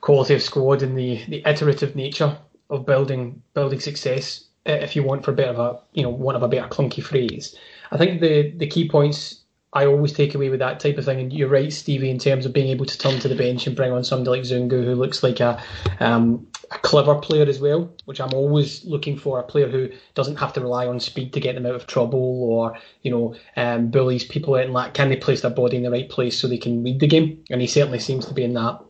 [0.00, 2.36] quality of squad and the the iterative nature
[2.70, 4.44] of building building success.
[4.66, 7.56] If you want for bit of a you know one of a better clunky phrase,
[7.90, 9.42] I think the the key points
[9.74, 11.20] I always take away with that type of thing.
[11.20, 13.76] And you're right, Stevie, in terms of being able to turn to the bench and
[13.76, 15.62] bring on somebody like Zungu, who looks like a,
[16.00, 20.36] um, a clever player as well, which I'm always looking for a player who doesn't
[20.36, 23.90] have to rely on speed to get them out of trouble or, you know, um,
[23.90, 26.48] bullies people out and like, can they place their body in the right place so
[26.48, 27.44] they can read the game?
[27.50, 28.80] And he certainly seems to be in that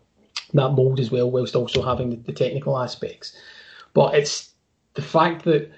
[0.54, 3.36] that mould as well, whilst also having the, the technical aspects.
[3.98, 4.54] But it's
[4.94, 5.72] the fact that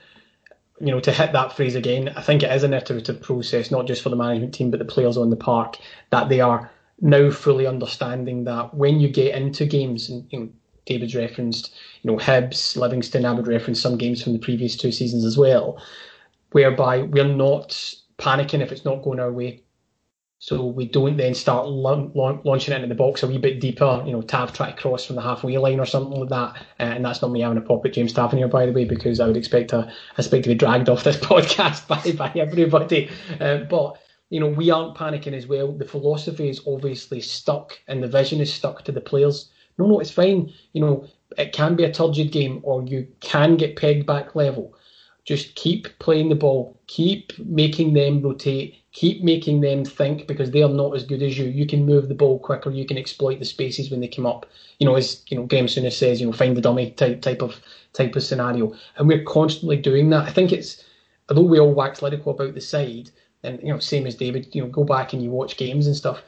[0.79, 3.87] you know, to hit that phrase again, I think it is an iterative process, not
[3.87, 5.79] just for the management team, but the players on the park,
[6.11, 10.49] that they are now fully understanding that when you get into games, and you know,
[10.85, 14.93] David's referenced, you know, Hibs, Livingston, I would reference some games from the previous two
[14.93, 15.83] seasons as well,
[16.53, 17.71] whereby we're not
[18.19, 19.63] panicking if it's not going our way.
[20.43, 24.03] So we don't then start launching it into the box a wee bit deeper.
[24.07, 26.63] You know, Tav try to cross from the halfway line or something like that.
[26.81, 29.21] Uh, and that's not me having a pop at James Tavernier, by the way, because
[29.21, 33.11] I would expect to, expect to be dragged off this podcast by, by everybody.
[33.39, 33.99] Uh, but,
[34.31, 35.73] you know, we aren't panicking as well.
[35.73, 39.51] The philosophy is obviously stuck and the vision is stuck to the players.
[39.77, 40.55] No, no, it's fine.
[40.73, 44.75] You know, it can be a turgid game or you can get pegged back level.
[45.31, 50.69] Just keep playing the ball, keep making them rotate, keep making them think because they're
[50.69, 51.45] not as good as you.
[51.45, 52.69] You can move the ball quicker.
[52.73, 54.45] You can exploit the spaces when they come up.
[54.81, 57.43] You know, as you know, Graham Souness says, you know, find the dummy type type
[57.43, 57.61] of
[57.93, 60.27] type of scenario, and we're constantly doing that.
[60.27, 60.85] I think it's
[61.29, 63.13] although we all wax lyrical about the side,
[63.45, 65.95] and you know, same as David, you know, go back and you watch games and
[65.95, 66.25] stuff.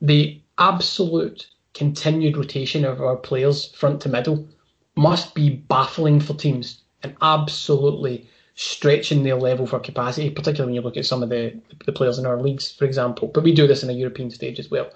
[0.00, 4.46] The absolute continued rotation of our players front to middle
[4.94, 10.80] must be baffling for teams and absolutely stretching their level for capacity, particularly when you
[10.80, 11.56] look at some of the,
[11.86, 13.28] the players in our leagues, for example.
[13.28, 14.90] But we do this in a European stage as well.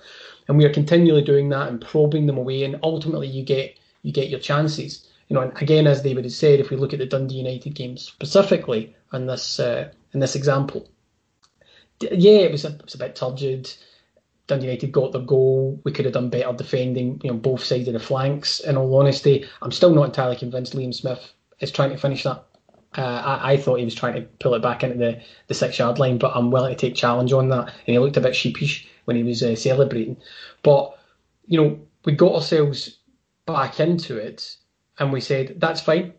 [0.49, 4.13] And we are continually doing that and probing them away and ultimately you get you
[4.13, 5.09] get your chances.
[5.29, 7.77] You know, and again as David has said, if we look at the Dundee United
[7.77, 10.89] game specifically in this uh, in this example,
[12.01, 13.73] yeah, it was a, it was a bit turgid.
[14.49, 15.81] Dundee United got the goal.
[15.85, 18.59] We could have done better defending, you know, both sides of the flanks.
[18.59, 21.33] In all honesty, I'm still not entirely convinced Liam Smith
[21.63, 22.45] is trying to finish that
[22.97, 23.01] uh,
[23.41, 25.99] I, I, thought he was trying to pull it back into the, the six yard
[25.99, 27.69] line, but I'm willing to take challenge on that.
[27.69, 30.19] And he looked a bit sheepish when he was uh, celebrating.
[30.63, 30.99] But,
[31.47, 32.99] you know, we got ourselves
[33.47, 34.57] back into it
[34.99, 36.13] and we said, that's fine.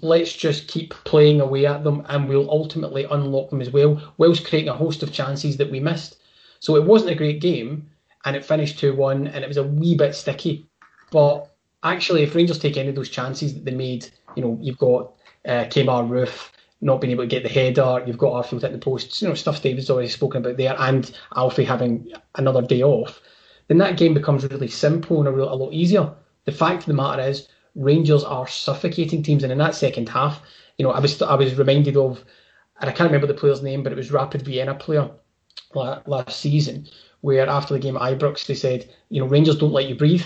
[0.00, 4.46] Let's just keep playing away at them and we'll ultimately unlock them as well, whilst
[4.46, 6.18] creating a host of chances that we missed.
[6.60, 7.90] So it wasn't a great game
[8.24, 10.66] and it finished 2 1 and it was a wee bit sticky.
[11.10, 11.50] But
[11.82, 15.12] actually, if Rangers take any of those chances that they made, you know, you've got
[15.46, 18.02] uh, Kemar Roofe not being able to get the header.
[18.06, 19.22] You've got Arfield hitting the post.
[19.22, 23.20] You know, stuff David's already spoken about there, and Alfie having another day off.
[23.68, 26.12] Then that game becomes really simple and a, real, a lot easier.
[26.44, 30.42] The fact of the matter is, Rangers are suffocating teams, and in that second half,
[30.76, 32.24] you know, I was I was reminded of,
[32.80, 35.10] and I can't remember the player's name, but it was Rapid Vienna player
[35.74, 36.86] last season,
[37.20, 40.24] where after the game at Ibrox they said, you know, Rangers don't let you breathe,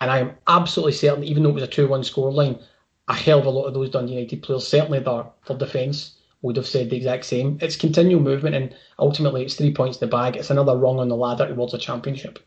[0.00, 2.62] and I am absolutely certain, even though it was a two-one scoreline,
[3.08, 6.56] a hell of a lot of those Dundee United players, certainly their, their defence, would
[6.56, 7.58] have said the exact same.
[7.60, 10.36] It's continual movement, and ultimately it's three points in the bag.
[10.36, 12.38] It's another rung on the ladder towards a championship.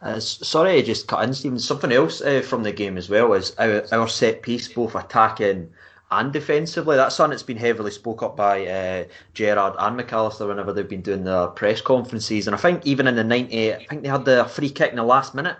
[0.00, 1.58] Uh, sorry, I just cut in, Stephen.
[1.58, 5.70] Something else uh, from the game as well is our, our, set piece, both attacking
[6.10, 6.96] and defensively.
[6.96, 11.02] That's something that's been heavily spoke up by uh, Gerrard and McAllister whenever they've been
[11.02, 12.48] doing their press conferences.
[12.48, 14.96] And I think even in the 90, I think they had the free kick in
[14.96, 15.56] the last minute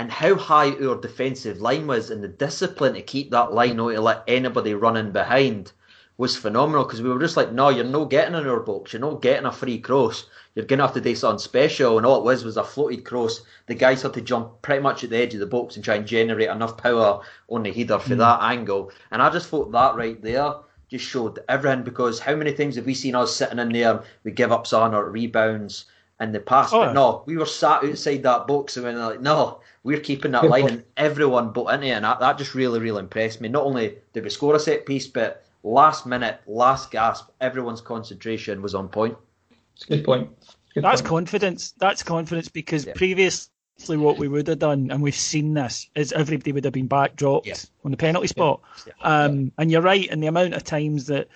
[0.00, 3.90] and how high our defensive line was and the discipline to keep that line out
[3.90, 5.72] to let anybody run in behind
[6.16, 9.00] was phenomenal because we were just like, no, you're not getting in our box, you're
[9.00, 10.24] not getting a free cross.
[10.54, 13.04] You're going to have to do something special, and all it was was a floated
[13.04, 13.42] cross.
[13.66, 15.96] The guys had to jump pretty much at the edge of the box and try
[15.96, 18.18] and generate enough power on the header for mm.
[18.18, 18.90] that angle.
[19.10, 20.54] And I just thought that right there
[20.88, 24.32] just showed everything because how many times have we seen us sitting in there, we
[24.32, 25.84] give up on our rebounds
[26.20, 26.72] in the past?
[26.72, 26.86] Oh.
[26.86, 30.32] But no, we were sat outside that box and we were like, no, we're keeping
[30.32, 31.90] that line and everyone bought into it.
[31.90, 33.48] And that, that just really, really impressed me.
[33.48, 38.62] Not only did we score a set piece, but last minute, last gasp, everyone's concentration
[38.62, 39.16] was on point.
[39.74, 40.30] It's a good point.
[40.74, 41.08] Good That's point.
[41.08, 41.72] confidence.
[41.78, 42.92] That's confidence because yeah.
[42.94, 46.86] previously what we would have done, and we've seen this, is everybody would have been
[46.86, 47.56] back dropped yeah.
[47.84, 48.60] on the penalty spot.
[48.86, 48.92] Yeah.
[49.00, 51.28] Um, and you're right, in the amount of times that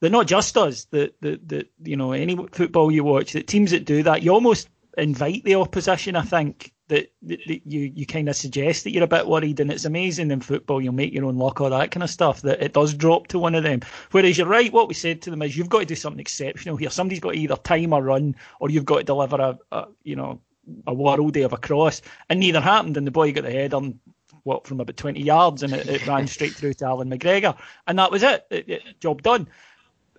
[0.00, 3.70] that not just us, that that that you know any football you watch, that teams
[3.70, 6.16] that do that, you almost invite the opposition.
[6.16, 9.60] I think that, that, that you you kind of suggest that you're a bit worried,
[9.60, 12.42] and it's amazing in football you'll make your own luck, all that kind of stuff.
[12.42, 13.80] That it does drop to one of them.
[14.10, 16.76] Whereas you're right, what we said to them is you've got to do something exceptional
[16.76, 16.90] here.
[16.90, 20.16] Somebody's got to either time a run or you've got to deliver a, a you
[20.16, 20.40] know
[20.86, 22.98] a worldie of a cross, and neither happened.
[22.98, 23.98] And the boy got the head on
[24.42, 27.98] what from about 20 yards, and it, it ran straight through to Allan McGregor, and
[27.98, 28.46] that was it.
[28.50, 29.48] it, it job done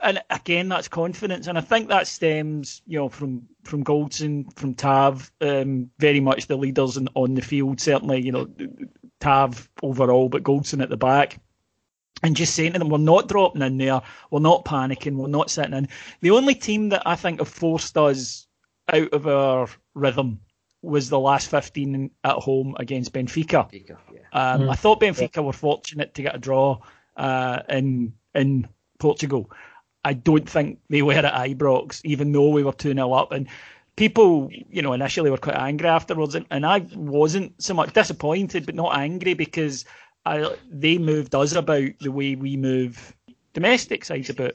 [0.04, 4.76] and again, that's confidence, and I think that stems, you know, from from Goldson, from
[4.76, 7.80] Tav, um, very much the leaders in, on the field.
[7.80, 8.48] Certainly, you know,
[9.20, 11.40] Tav overall, but Goldson at the back.
[12.22, 15.50] And just saying to them, we're not dropping in there, we're not panicking, we're not
[15.50, 15.90] sitting in.
[16.22, 18.48] The only team that I think have forced us
[18.94, 20.40] out of our rhythm
[20.82, 23.70] was the last 15 at home against Benfica.
[23.72, 24.20] Benfica yeah.
[24.32, 24.70] um, mm.
[24.70, 26.80] I thought Benfica were fortunate to get a draw
[27.18, 28.68] uh, in in
[29.00, 29.50] Portugal.
[30.06, 33.32] I don't think they were at Ibrox, even though we were 2 0 up.
[33.32, 33.48] And
[33.96, 36.36] people, you know, initially were quite angry afterwards.
[36.36, 39.86] And, and I wasn't so much disappointed, but not angry because
[40.26, 43.16] I, they moved us about the way we move
[43.54, 44.54] domestic sides about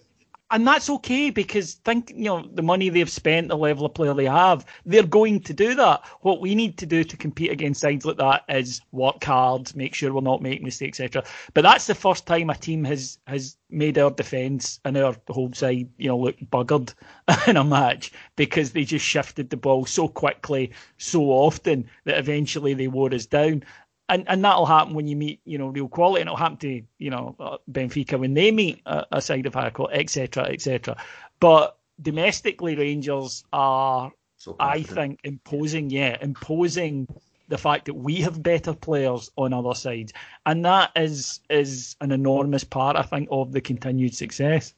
[0.51, 4.15] and that's okay because think you know the money they've spent, the level of player
[4.15, 6.03] they have, they're going to do that.
[6.23, 9.95] What we need to do to compete against sides like that is work hard, make
[9.95, 11.25] sure we're not making mistakes, etc.
[11.53, 15.53] But that's the first time a team has has made our defence and our home
[15.53, 16.95] side, you know, look buggered
[17.47, 22.73] in a match because they just shifted the ball so quickly, so often that eventually
[22.73, 23.63] they wore us down
[24.09, 26.83] and and that'll happen when you meet you know real quality, and it'll happen to
[26.99, 30.97] you know uh, Benfica when they meet a, a side of high quality, etc., etc.
[31.41, 37.09] But domestically, Rangers are, so I think, imposing, yeah, imposing
[37.49, 40.13] the fact that we have better players on other sides,
[40.47, 44.75] and that is is an enormous part, I think, of the continued success.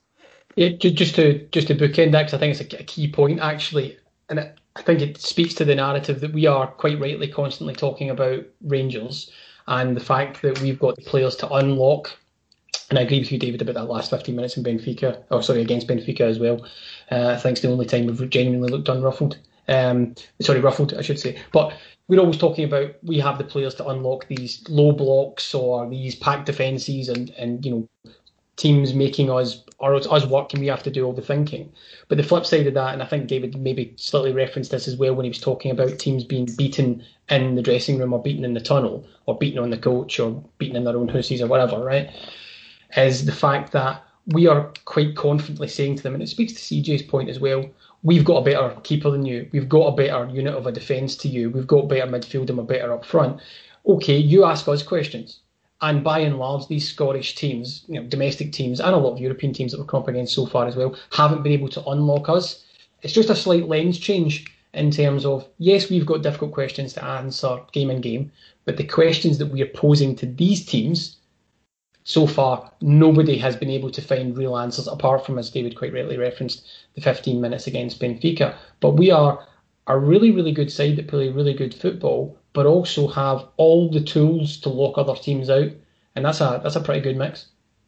[0.57, 3.41] Yeah, just to just to bookend that, because I think it's a, a key point
[3.41, 3.97] actually,
[4.29, 7.75] and it, I think it speaks to the narrative that we are quite rightly constantly
[7.75, 9.31] talking about Rangers
[9.67, 12.17] and the fact that we've got the players to unlock.
[12.89, 15.61] And I agree with you, David, about that last 15 minutes in Benfica, or sorry,
[15.61, 16.65] against Benfica as well.
[17.11, 19.39] Uh, I think it's the only time we've genuinely looked unruffled.
[19.69, 21.39] Um, sorry, ruffled, I should say.
[21.53, 21.77] But
[22.09, 26.17] we're always talking about we have the players to unlock these low blocks or these
[26.17, 28.13] packed defences and, and you know
[28.61, 31.73] teams making us or us working, we have to do all the thinking.
[32.09, 34.97] But the flip side of that, and I think David maybe slightly referenced this as
[34.97, 38.45] well when he was talking about teams being beaten in the dressing room or beaten
[38.45, 41.47] in the tunnel or beaten on the coach or beaten in their own houses or
[41.47, 42.11] whatever, right?
[42.95, 46.59] Is the fact that we are quite confidently saying to them, and it speaks to
[46.59, 47.65] CJ's point as well,
[48.03, 51.17] we've got a better keeper than you, we've got a better unit of a defence
[51.17, 53.41] to you, we've got better midfield and we're better up front.
[53.87, 55.41] Okay, you ask us questions
[55.83, 59.21] and by and large, these Scottish teams, you know, domestic teams, and a lot of
[59.21, 61.85] European teams that we've come up against so far as well, haven't been able to
[61.87, 62.65] unlock us.
[63.03, 67.05] It's just a slight lens change in terms of yes, we've got difficult questions to
[67.05, 68.31] answer game in game,
[68.65, 71.17] but the questions that we are posing to these teams
[72.05, 75.93] so far, nobody has been able to find real answers apart from, as David quite
[75.93, 78.57] rightly referenced, the 15 minutes against Benfica.
[78.81, 79.47] But we are
[79.87, 84.01] a really, really good side that play really good football, but also have all the
[84.01, 85.71] tools to lock other teams out,
[86.17, 87.47] and that's a that's a pretty good mix.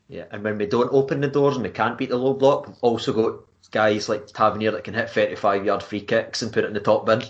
[0.09, 2.67] Yeah, and when we don't open the doors and we can't beat the low block,
[2.67, 6.65] we've also got guys like Tavernier that can hit 35 yard free kicks and put
[6.65, 7.23] it in the top bin.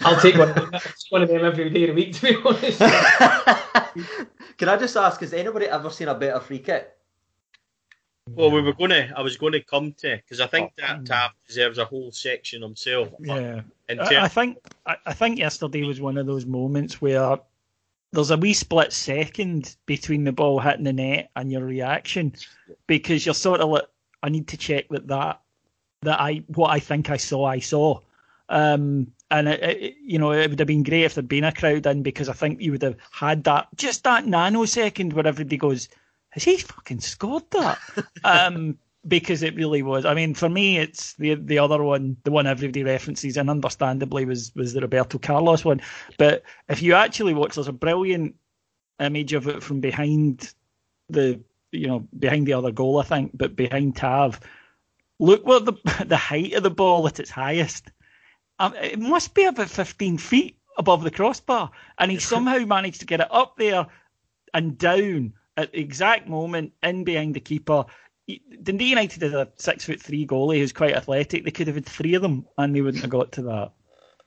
[0.00, 0.48] I'll take one.
[1.10, 2.78] one of them every day of the week, to be honest.
[4.58, 6.95] can I just ask, has anybody ever seen a better free kick?
[8.28, 9.12] Well, we were going to.
[9.16, 12.10] I was going to come to because I think oh, that Tav deserves a whole
[12.10, 13.08] section himself.
[13.20, 17.38] Yeah, I, I think I, I think yesterday was one of those moments where
[18.12, 22.34] there's a wee split second between the ball hitting the net and your reaction
[22.86, 23.84] because you're sort of like,
[24.22, 25.40] I need to check that that
[26.02, 28.00] that I what I think I saw I saw.
[28.48, 31.52] Um, and it, it, you know it would have been great if there'd been a
[31.52, 35.56] crowd in because I think you would have had that just that nanosecond where everybody
[35.56, 35.88] goes
[36.36, 37.78] has he fucking scored that?
[38.22, 38.76] um,
[39.08, 40.04] because it really was.
[40.04, 44.26] I mean, for me, it's the the other one, the one everybody references, and understandably
[44.26, 45.80] was was the Roberto Carlos one.
[46.18, 48.34] But if you actually watch, there's a brilliant
[49.00, 50.52] image of it from behind
[51.08, 51.40] the
[51.72, 54.38] you know behind the other goal, I think, but behind Tav.
[55.18, 57.90] Look what the the height of the ball at its highest.
[58.58, 63.06] Um, it must be about 15 feet above the crossbar, and he somehow managed to
[63.06, 63.86] get it up there
[64.52, 67.84] and down at the exact moment in behind the keeper.
[68.62, 71.44] Dundee United is a six foot three goalie who's quite athletic.
[71.44, 73.72] They could have had three of them and they wouldn't have got to that.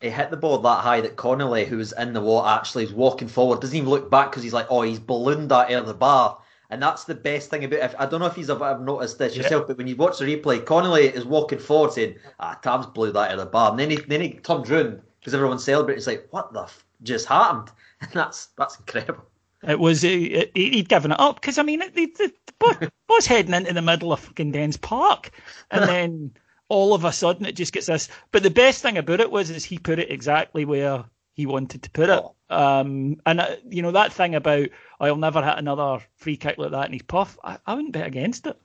[0.01, 2.93] He hit the ball that high that Connolly, who was in the water, actually is
[2.93, 5.93] walking forward, doesn't even look back because he's like, oh, he's ballooned that air the
[5.93, 6.39] bar.
[6.69, 7.95] And that's the best thing about it.
[7.99, 10.63] I don't know if you've ever noticed this yourself, but when you watch the replay,
[10.63, 13.71] Connolly is walking forward saying, ah, Tav's blew that out of the bar.
[13.71, 15.97] And then he, then he turns round because everyone's celebrating.
[15.97, 17.71] He's like, what the f- just happened,
[18.01, 19.23] and that's that's incredible.
[19.67, 23.73] It was he, he'd given it up because I mean, the, the, was heading into
[23.73, 25.31] the middle of fucking Dens Park,
[25.71, 26.31] and then
[26.69, 28.09] all of a sudden it just gets this.
[28.31, 31.03] But the best thing about it was is he put it exactly where
[31.33, 32.23] he wanted to put it.
[32.49, 36.71] Um, and uh, you know that thing about I'll never hit another free kick like
[36.71, 37.37] that in his puff.
[37.43, 38.57] I, I wouldn't bet against it.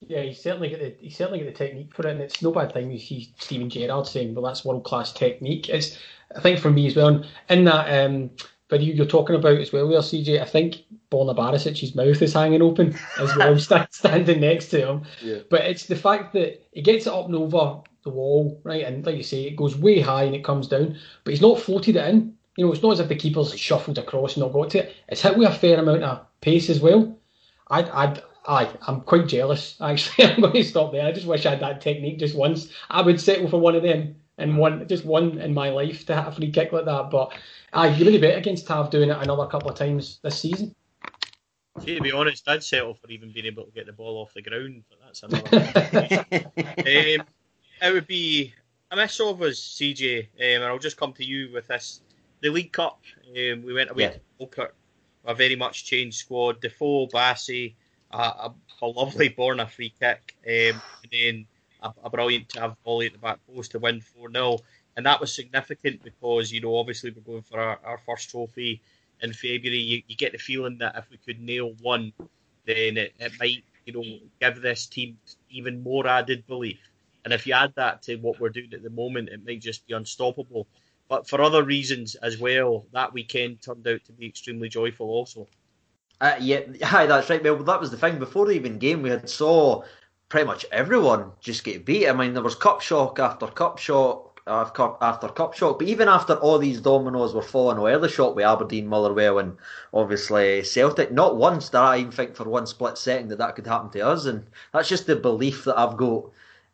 [0.00, 2.50] Yeah, he's certainly got the he's certainly got the technique for it, and it's no
[2.50, 2.90] bad thing.
[2.90, 5.98] You see Steven Gerrard saying, "Well, that's world class technique." It's
[6.34, 7.24] I think for me as well.
[7.48, 8.30] In that um,
[8.78, 12.62] video you're talking about as well, there, CJ, I think Borna Barisic's mouth is hanging
[12.62, 15.02] open as well, stand, standing next to him.
[15.22, 15.38] Yeah.
[15.48, 19.06] But it's the fact that he gets it up and over the wall, right, and
[19.06, 21.96] like you say, it goes way high and it comes down, but he's not floated
[21.96, 22.34] it in.
[22.56, 24.96] You know, it's not as if the keeper's shuffled across and not got to it.
[25.08, 27.16] It's hit with a fair amount of pace as well.
[27.68, 29.76] I, I, I, I'm quite jealous.
[29.80, 31.06] Actually, I'm going to stop there.
[31.06, 32.68] I just wish I had that technique just once.
[32.90, 36.16] I would settle for one of them and one, just one in my life to
[36.16, 37.10] hit a free kick like that.
[37.10, 37.32] But
[37.72, 40.74] I you really bet against Tav doing it another couple of times this season.
[41.80, 44.32] See, to be honest, I'd settle for even being able to get the ball off
[44.32, 46.46] the ground, but that's another.
[47.18, 47.26] um,
[47.82, 48.54] it would be
[48.92, 52.00] a miss of us, CJ, um, and I'll just come to you with this.
[52.42, 54.10] The League Cup, um, we went away yeah.
[54.10, 54.76] to Falkirk,
[55.24, 56.60] a very much changed squad.
[56.60, 57.74] Defoe, Bassey,
[58.12, 61.46] a, a, a lovely Borna free kick, um, and then
[61.84, 64.58] a, a brilliant Tav volley at the back post to win 4 0.
[64.96, 68.80] And that was significant because, you know, obviously we're going for our, our first trophy
[69.20, 69.78] in February.
[69.78, 72.12] You, you, get the feeling that if we could nail one,
[72.64, 74.04] then it, it might, you know,
[74.40, 75.18] give this team
[75.50, 76.78] even more added belief.
[77.24, 79.86] And if you add that to what we're doing at the moment, it might just
[79.86, 80.66] be unstoppable.
[81.08, 85.48] But for other reasons as well, that weekend turned out to be extremely joyful also.
[86.20, 87.42] Uh, yeah, hi, that's right.
[87.42, 88.18] Well, that was the thing.
[88.18, 89.82] Before the even game, we had saw
[90.34, 92.08] pretty much everyone just get beat.
[92.08, 96.34] I mean, there was cup shock after cup shock after cup shock, but even after
[96.34, 99.56] all these dominoes were falling away, the shock with Aberdeen, Motherwell, and
[99.92, 103.68] obviously Celtic, not once did I even think for one split second that that could
[103.68, 106.28] happen to us, and that's just the belief that I've got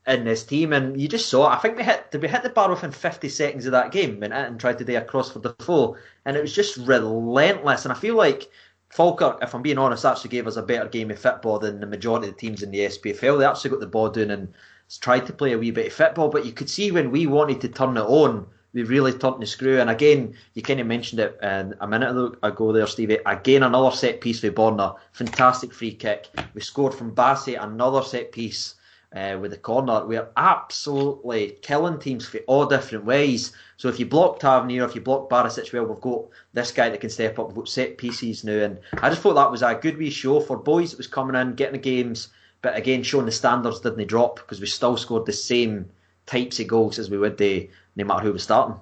[0.06, 0.72] in this team.
[0.72, 3.28] And you just saw, I think we hit did we hit the bar within 50
[3.28, 6.40] seconds of that game, and, and tried to do a cross for Defoe, and it
[6.40, 7.84] was just relentless.
[7.84, 8.50] And I feel like
[8.90, 11.86] Falkirk, if I'm being honest, actually gave us a better game of football than the
[11.86, 13.38] majority of the teams in the SPFL.
[13.38, 14.52] They actually got the ball down and
[15.00, 17.60] tried to play a wee bit of football, but you could see when we wanted
[17.60, 19.80] to turn it on, we really turned the screw.
[19.80, 23.18] And again, you kind of mentioned it um, a minute ago there, Stevie.
[23.26, 24.96] Again, another set piece for Borna.
[25.12, 26.26] Fantastic free kick.
[26.54, 28.74] We scored from Bassey, another set piece
[29.14, 30.06] uh, with the corner.
[30.06, 33.52] We're absolutely killing teams for all different ways.
[33.76, 37.00] So if you block Tavernier, if you block Barisic, well, we've got this guy that
[37.00, 37.48] can step up.
[37.48, 38.64] We've got set pieces now.
[38.64, 41.40] And I just thought that was a good wee show for boys that was coming
[41.40, 42.28] in, getting the games
[42.62, 45.90] but again, showing the standards didn't drop because we still scored the same
[46.26, 48.76] types of goals as we would do no matter who was starting.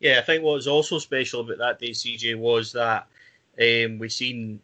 [0.00, 3.06] Yeah, I think what was also special about that day, CJ, was that
[3.60, 4.60] um, we seen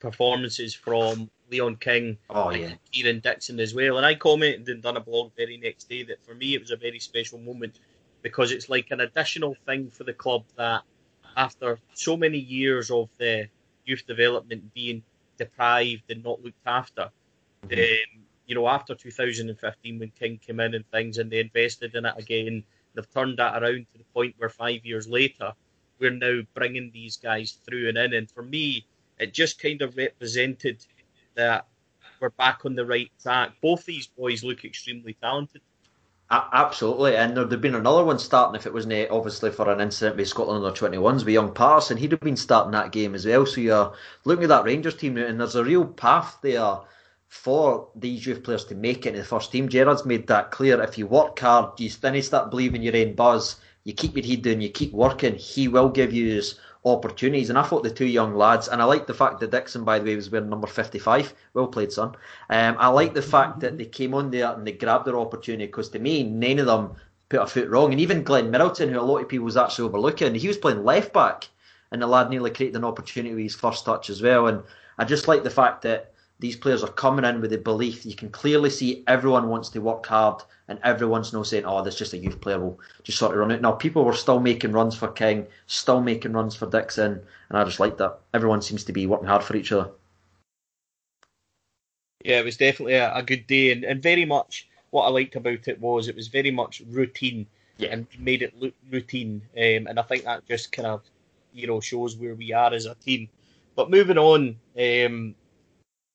[0.00, 2.72] performances from Leon King oh, yeah.
[2.90, 3.96] Ciaran Dickson as well.
[3.96, 6.70] And I commented and done a blog very next day that for me it was
[6.70, 7.78] a very special moment
[8.22, 10.82] because it's like an additional thing for the club that
[11.36, 13.48] after so many years of the
[13.84, 15.02] youth development being
[15.38, 17.10] deprived and not looked after,
[17.68, 17.78] Mm-hmm.
[17.80, 22.04] Um, you know, after 2015 when King came in and things, and they invested in
[22.04, 25.52] it again, they've turned that around to the point where five years later,
[25.98, 28.14] we're now bringing these guys through and in.
[28.14, 28.86] And for me,
[29.20, 30.84] it just kind of represented
[31.36, 31.66] that
[32.20, 33.52] we're back on the right track.
[33.62, 35.62] Both these boys look extremely talented.
[36.32, 39.80] Absolutely, and there'd have been another one starting if it wasn't eh, obviously for an
[39.80, 41.96] incident with Scotland under 21s with young Patterson.
[41.96, 43.44] He'd have been starting that game as well.
[43.46, 43.92] So you're
[44.24, 46.78] looking at that Rangers team, and there's a real path there
[47.26, 49.68] for these youth players to make it in the first team.
[49.68, 50.80] Gerrard's made that clear.
[50.80, 54.24] If you work hard, you then you start believing your own buzz, you keep your
[54.24, 56.42] head down, you keep working, he will give you
[56.84, 57.50] opportunities.
[57.50, 59.98] And I thought the two young lads, and I like the fact that Dickson, by
[59.98, 61.34] the way, was wearing number 55.
[61.54, 62.16] Well played, son.
[62.48, 65.66] Um, I like the fact that they came on there and they grabbed their opportunity
[65.66, 66.92] because to me, none of them
[67.28, 67.92] put a foot wrong.
[67.92, 70.84] And even Glenn Middleton, who a lot of people was actually overlooking, he was playing
[70.84, 71.48] left back,
[71.92, 74.46] and the lad nearly created an opportunity with his first touch as well.
[74.46, 74.62] And
[74.98, 78.04] I just like the fact that these players are coming in with a belief.
[78.06, 81.94] You can clearly see everyone wants to work hard, and everyone's not saying, "Oh, this
[81.94, 82.58] is just a youth player.
[82.58, 86.00] We'll just sort of run it." Now, people were still making runs for King, still
[86.00, 88.18] making runs for Dickson, and I just like that.
[88.32, 89.90] Everyone seems to be working hard for each other.
[92.24, 95.36] Yeah, it was definitely a, a good day, and, and very much what I liked
[95.36, 97.90] about it was it was very much routine, yeah.
[97.90, 101.02] and made it look routine, um, and I think that just kind of
[101.52, 103.28] you know shows where we are as a team.
[103.76, 105.34] But moving on, um,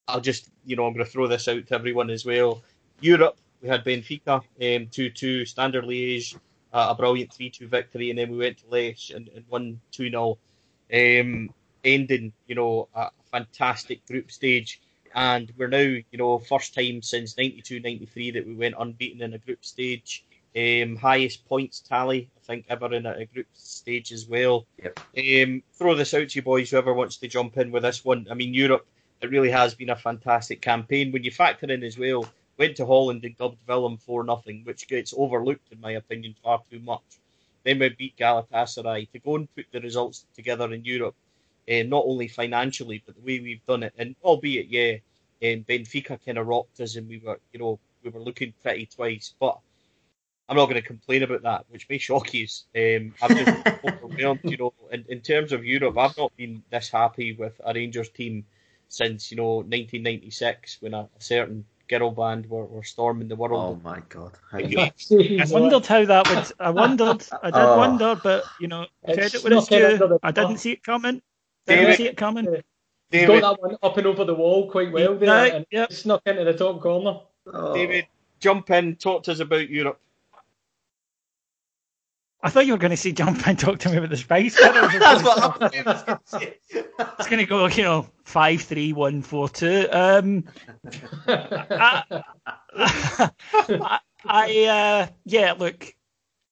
[0.08, 2.62] I'll just, you know, I'm going to throw this out to everyone as well.
[3.02, 6.38] Europe, we had Benfica, um, 2 2, Standard Liège,
[6.74, 9.80] a, a brilliant 3 2 victory, and then we went to Lech and, and won
[9.92, 10.38] 2 0.
[10.94, 11.50] Um,
[11.84, 14.82] ending, you know, a fantastic group stage.
[15.14, 19.34] And we're now, you know, first time since 92 93 that we went unbeaten in
[19.34, 20.26] a group stage.
[20.58, 24.66] Um, highest points tally, I think, ever in a, a group stage as well.
[24.82, 25.00] Yep.
[25.18, 28.28] Um, throw this out to you boys, whoever wants to jump in with this one.
[28.32, 28.88] I mean, Europe,
[29.26, 31.12] it really has been a fantastic campaign.
[31.12, 34.88] When you factor in as well, went to Holland and dubbed Willem 4 nothing, which
[34.88, 37.02] gets overlooked, in my opinion, far too much.
[37.64, 39.12] Then we beat Galatasaray.
[39.12, 41.16] To go and put the results together in Europe,
[41.70, 44.94] uh, not only financially, but the way we've done it, and albeit, yeah,
[45.44, 48.86] um, Benfica kind of rocked us and we were, you know, we were looking pretty
[48.86, 49.58] twice, but
[50.48, 52.46] I'm not going to complain about that, which may shock you.
[52.76, 54.74] Um, I'm just overwhelmed, you know.
[54.92, 58.46] In, in terms of Europe, I've not been this happy with a Rangers team
[58.96, 63.82] since, you know, 1996 when a, a certain girl band were, were storming the world.
[63.84, 64.32] Oh my god!
[64.52, 64.80] How And you-
[65.42, 66.52] I wondered how that would.
[66.60, 67.24] I wondered.
[67.44, 67.78] I did Oh.
[67.78, 70.20] wonder, but you know, It's credit when it's snuck in under due.
[70.24, 71.22] I didn't see it coming.
[71.68, 72.46] Didn't David- see it coming.
[73.12, 75.66] He's David, got that one up and over the wall quite well there, Right, and
[75.72, 75.92] yep.
[75.94, 77.20] snuck into the top corner.
[77.54, 77.74] Oh.
[77.74, 78.08] David,
[78.40, 80.00] jump in, talk to us about Europe.
[82.46, 84.56] I thought you were going to say jump and talk to me about the spice.
[84.56, 84.94] Girls.
[85.00, 86.58] That's what I'm gonna say.
[86.70, 89.88] It's going to go, you know, five, three, one, four, two.
[89.92, 90.44] Um,
[91.28, 92.22] I,
[92.76, 95.92] I, I uh, yeah, look,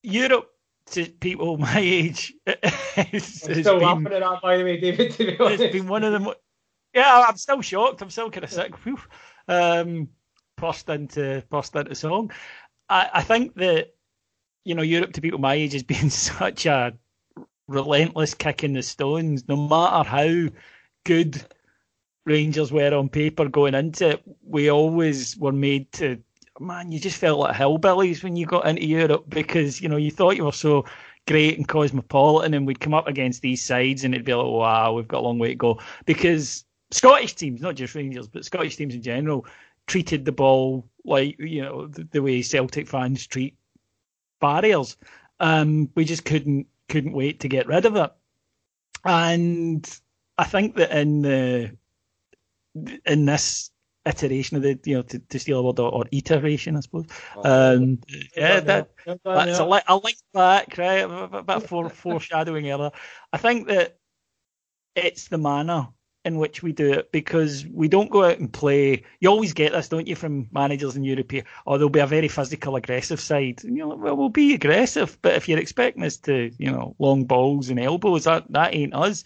[0.01, 0.49] Europe
[0.87, 2.57] to people my age is,
[2.97, 5.11] I'm has still been, laughing at that, by the way, David.
[5.11, 6.19] To be honest, it's been one of the.
[6.21, 6.35] Mo-
[6.95, 8.01] yeah, I'm still shocked.
[8.01, 8.75] I'm still kind of sick.
[8.77, 8.99] Whew.
[9.47, 10.09] Um,
[10.57, 12.31] burst into burst into song.
[12.89, 13.93] I, I think that
[14.63, 16.93] you know Europe to people my age has been such a
[17.67, 19.47] relentless kick in the stones.
[19.47, 20.49] No matter how
[21.05, 21.43] good
[22.25, 26.21] Rangers were on paper going into it, we always were made to.
[26.59, 30.11] Man, you just felt like hillbillies when you got into Europe because you know you
[30.11, 30.85] thought you were so
[31.27, 34.93] great and cosmopolitan, and we'd come up against these sides and it'd be like, wow,
[34.93, 35.79] we've got a long way to go.
[36.05, 39.45] Because Scottish teams, not just Rangers, but Scottish teams in general,
[39.87, 43.55] treated the ball like you know the, the way Celtic fans treat
[44.43, 44.97] barriers.
[45.39, 48.11] Um, we just couldn't couldn't wait to get rid of it,
[49.05, 49.99] and
[50.37, 51.77] I think that in the
[53.05, 53.71] in this
[54.05, 57.05] iteration of the you know to, to steal a word or, or iteration I suppose
[57.45, 57.99] um
[58.35, 58.89] yeah that
[59.23, 61.07] that's a, li- a link back, right?
[61.07, 62.91] A bit foreshadowing error.
[63.31, 63.97] I think that
[64.95, 65.87] it's the manner
[66.25, 69.03] in which we do it because we don't go out and play.
[69.19, 71.33] You always get this, don't you, from managers in Europe?
[71.65, 73.61] Or there'll be a very physical, aggressive side.
[73.63, 76.95] And you're like, well, we'll be aggressive, but if you're expecting us to, you know,
[76.99, 79.23] long balls and elbows, that that ain't us.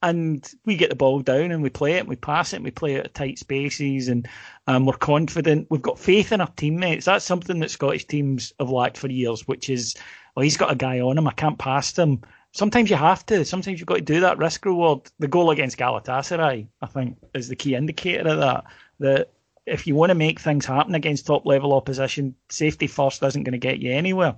[0.00, 2.64] And we get the ball down and we play it and we pass it and
[2.64, 4.28] we play it at tight spaces and
[4.68, 5.66] um, we're confident.
[5.70, 7.06] We've got faith in our teammates.
[7.06, 9.96] That's something that Scottish teams have lacked for years, which is,
[10.36, 11.26] oh, he's got a guy on him.
[11.26, 12.22] I can't pass him.
[12.52, 13.44] Sometimes you have to.
[13.44, 15.02] Sometimes you've got to do that risk reward.
[15.18, 18.64] The goal against Galatasaray, I think, is the key indicator of that.
[19.00, 19.30] That
[19.66, 23.52] if you want to make things happen against top level opposition, safety first isn't going
[23.52, 24.36] to get you anywhere.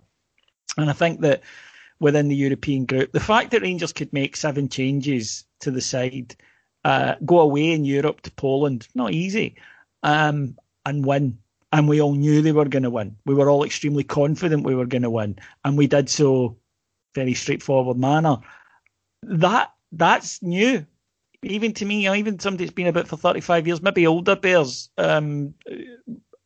[0.77, 1.43] And I think that
[2.01, 6.35] within the European group, the fact that Rangers could make seven changes to the side,
[6.85, 9.57] uh, go away in Europe to Poland, not easy,
[10.03, 11.39] um, and win.
[11.73, 13.17] And we all knew they were going to win.
[13.27, 16.57] We were all extremely confident we were going to win, and we did so
[17.15, 18.39] very straightforward manner.
[19.23, 20.87] That that's new,
[21.43, 22.09] even to me.
[22.09, 25.55] Even somebody that's been about for thirty five years, maybe older bears um,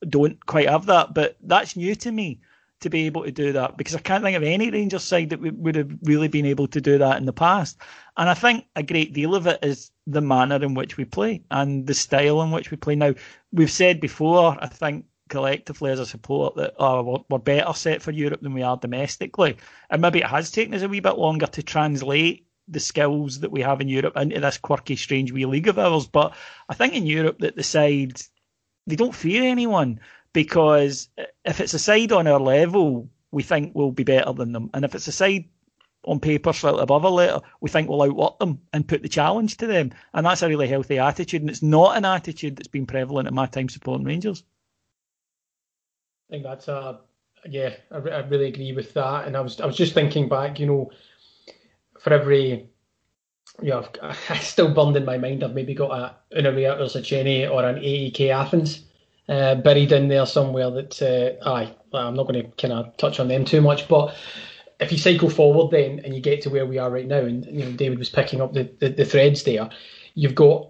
[0.09, 2.41] don't quite have that, but that's new to me
[2.81, 5.41] to be able to do that because I can't think of any Rangers side that
[5.41, 7.79] would have really been able to do that in the past.
[8.17, 11.43] And I think a great deal of it is the manner in which we play
[11.51, 12.95] and the style in which we play.
[12.95, 13.15] Now,
[13.53, 18.11] we've said before, I think collectively as a support that oh, we're, better set for
[18.11, 19.57] Europe than we are domestically.
[19.91, 23.51] And maybe it has taken us a wee bit longer to translate the skills that
[23.51, 26.07] we have in Europe into this quirky, strange wee league of ours.
[26.07, 26.35] But
[26.69, 28.21] I think in Europe that the side,
[28.87, 30.01] they don't fear anyone
[30.33, 31.09] because
[31.45, 34.71] if it's a side on our level, we think we'll be better than them.
[34.75, 35.49] And if it's a side
[36.05, 39.57] on paper slightly above a letter, we think we'll outwork them and put the challenge
[39.59, 39.93] to them.
[40.13, 41.41] And that's a really healthy attitude.
[41.43, 44.45] And it's not an attitude that's been prevalent in my time supporting Rangers.
[46.29, 47.01] I think that's a
[47.47, 47.75] yeah.
[47.91, 49.27] I, I really agree with that.
[49.27, 50.59] And I was I was just thinking back.
[50.59, 50.91] You know,
[52.01, 52.69] for every
[53.63, 55.45] you know, I've, I still burned in my mind.
[55.45, 58.85] I've maybe got a Unirea Urziceni or Jenny or an AEK Athens
[59.29, 60.71] uh, buried in there somewhere.
[60.71, 64.15] That uh, aye, I'm not going to kind of touch on them too much, but
[64.81, 67.45] if you cycle forward then and you get to where we are right now, and
[67.47, 69.71] you know David was picking up the, the, the threads there,
[70.15, 70.69] you've got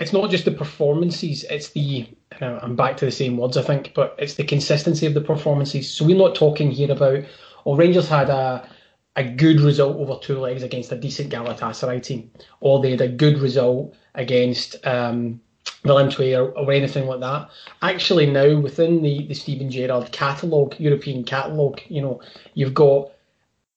[0.00, 2.08] it's not just the performances, it's the
[2.40, 5.20] uh, I'm back to the same words I think, but it's the consistency of the
[5.20, 5.90] performances.
[5.90, 7.24] So we're not talking here about
[7.64, 8.68] well, Rangers had a
[9.16, 12.30] a good result over two legs against a decent Galatasaray team,
[12.60, 15.40] or they had a good result against um,
[15.84, 17.48] Willem or, or anything like that.
[17.80, 22.20] Actually, now within the, the Steven Gerrard catalogue, European catalogue, you know,
[22.54, 23.10] you've got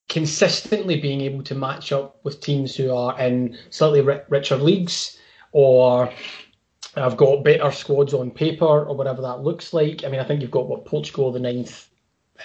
[0.09, 5.18] consistently being able to match up with teams who are in slightly richer leagues
[5.51, 6.11] or
[6.95, 10.03] I've got better squads on paper or whatever that looks like.
[10.03, 11.89] I mean, I think you've got what Portugal, the ninth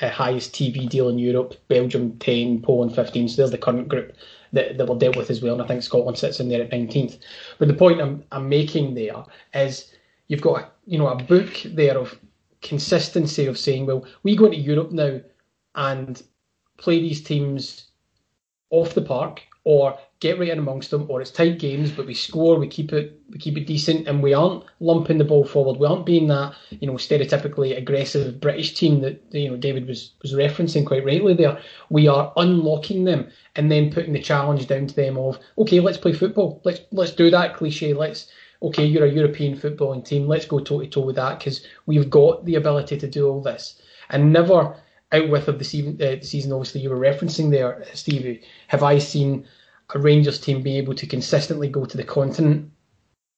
[0.00, 3.28] uh, highest TV deal in Europe, Belgium 10, Poland 15.
[3.28, 4.12] So there's the current group
[4.52, 5.54] that, that we're dealt with as well.
[5.54, 7.18] And I think Scotland sits in there at 19th.
[7.58, 9.24] But the point I'm, I'm making there
[9.54, 9.92] is
[10.28, 12.18] you've got you know a book there of
[12.62, 15.20] consistency of saying, well, we go into Europe now
[15.74, 16.22] and
[16.76, 17.88] play these teams
[18.70, 22.14] off the park or get right in amongst them, or it's tight games, but we
[22.14, 25.78] score, we keep it, we keep it decent, and we aren't lumping the ball forward.
[25.78, 30.12] We aren't being that, you know, stereotypically aggressive British team that you know David was
[30.22, 31.58] was referencing quite rightly there.
[31.90, 35.98] We are unlocking them and then putting the challenge down to them of, okay, let's
[35.98, 36.60] play football.
[36.64, 37.92] Let's let's do that cliche.
[37.92, 38.30] Let's
[38.62, 40.26] okay, you're a European footballing team.
[40.26, 43.42] Let's go toe to toe with that because we've got the ability to do all
[43.42, 44.76] this, and never
[45.12, 48.82] out with of the season, uh, the season obviously you were referencing there, Stevie, have
[48.82, 49.46] I seen
[49.92, 52.70] a Rangers team be able to consistently go to the continent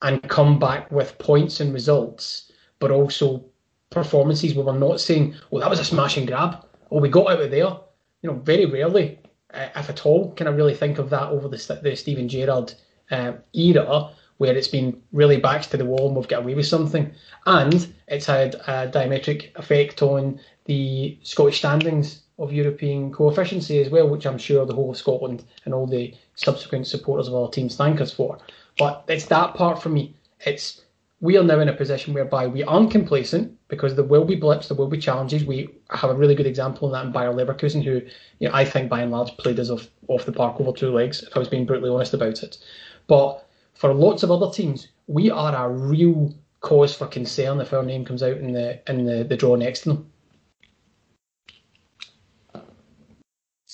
[0.03, 3.45] and come back with points and results, but also
[3.91, 7.31] performances where we're not saying, "Well, that was a smash and grab," or "We got
[7.31, 7.77] out of there."
[8.23, 9.19] You know, very rarely,
[9.53, 12.75] uh, if at all, can I really think of that over the the Steven Gerrard
[13.11, 16.67] uh, era where it's been really backs to the wall and we've got away with
[16.67, 17.13] something.
[17.47, 24.09] And it's had a diametric effect on the Scottish standings of European coefficiency as well,
[24.09, 27.77] which I'm sure the whole of Scotland and all the subsequent supporters of our teams
[27.77, 28.39] thank us for.
[28.79, 30.14] But it's that part for me.
[30.45, 30.83] It's
[31.21, 34.69] we are now in a position whereby we aren't complacent because there will be blips,
[34.69, 35.45] there will be challenges.
[35.45, 38.03] We have a really good example in that in Bayer Leverkusen, who
[38.39, 40.93] you know, I think by and large played us off, off the park over two
[40.93, 42.59] legs, if I was being brutally honest about it.
[43.07, 47.83] But for lots of other teams, we are a real cause for concern if our
[47.83, 50.12] name comes out in the in the, the draw next to them.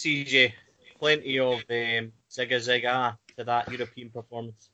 [0.02, 0.52] CJ,
[0.98, 4.70] plenty of um, zigga zigga to that European performance.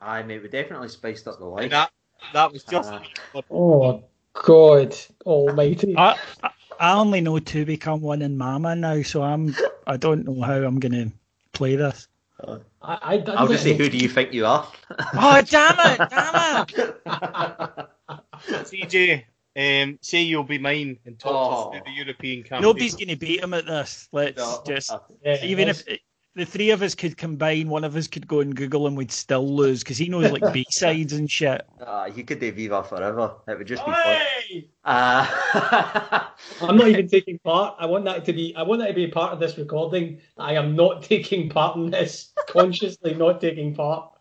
[0.00, 1.70] Aye, mate, we definitely spiced up the life.
[1.70, 1.90] That
[2.32, 2.90] that was just.
[2.90, 4.02] Uh, oh
[4.32, 4.96] God
[5.26, 5.94] Almighty!
[5.96, 6.18] I,
[6.80, 9.54] I only know two become one in Mama now, so I'm
[9.86, 11.12] I don't know how I'm going to
[11.52, 12.08] play this.
[12.42, 14.66] I, I, I, I was going say, who do you think you are?
[15.14, 16.08] oh damn it!
[16.08, 16.74] Damn it!
[18.64, 19.24] CJ,
[19.56, 21.70] um, say you'll be mine and talk oh.
[21.70, 22.62] us through the European campaign.
[22.62, 24.08] Nobody's going to beat him at this.
[24.12, 24.92] Let's no, just
[25.24, 25.82] yeah, even if
[26.36, 29.10] the three of us could combine, one of us could go and Google and we'd
[29.10, 31.66] still lose because he knows like B sides and shit.
[31.80, 33.36] Uh, you could do Viva forever.
[33.48, 34.22] It would just be fun.
[34.84, 35.26] Uh...
[36.60, 37.76] I'm not even taking part.
[37.78, 38.54] I want that to be.
[38.54, 40.20] I want that to be a part of this recording.
[40.36, 42.32] I am not taking part in this.
[42.46, 44.12] Consciously not taking part.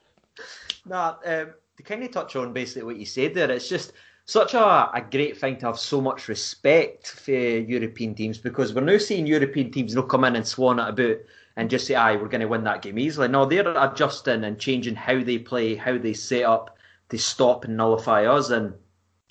[0.86, 3.92] Nah, um, to kind of touch on basically what you said there, it's just
[4.26, 8.82] such a, a great thing to have so much respect for European teams because we're
[8.82, 11.18] now seeing European teams not come in and swan it about
[11.58, 13.28] and just say, aye, we're going to win that game easily.
[13.28, 16.78] No, they're adjusting and changing how they play, how they set up
[17.10, 18.50] to stop and nullify us.
[18.50, 18.74] And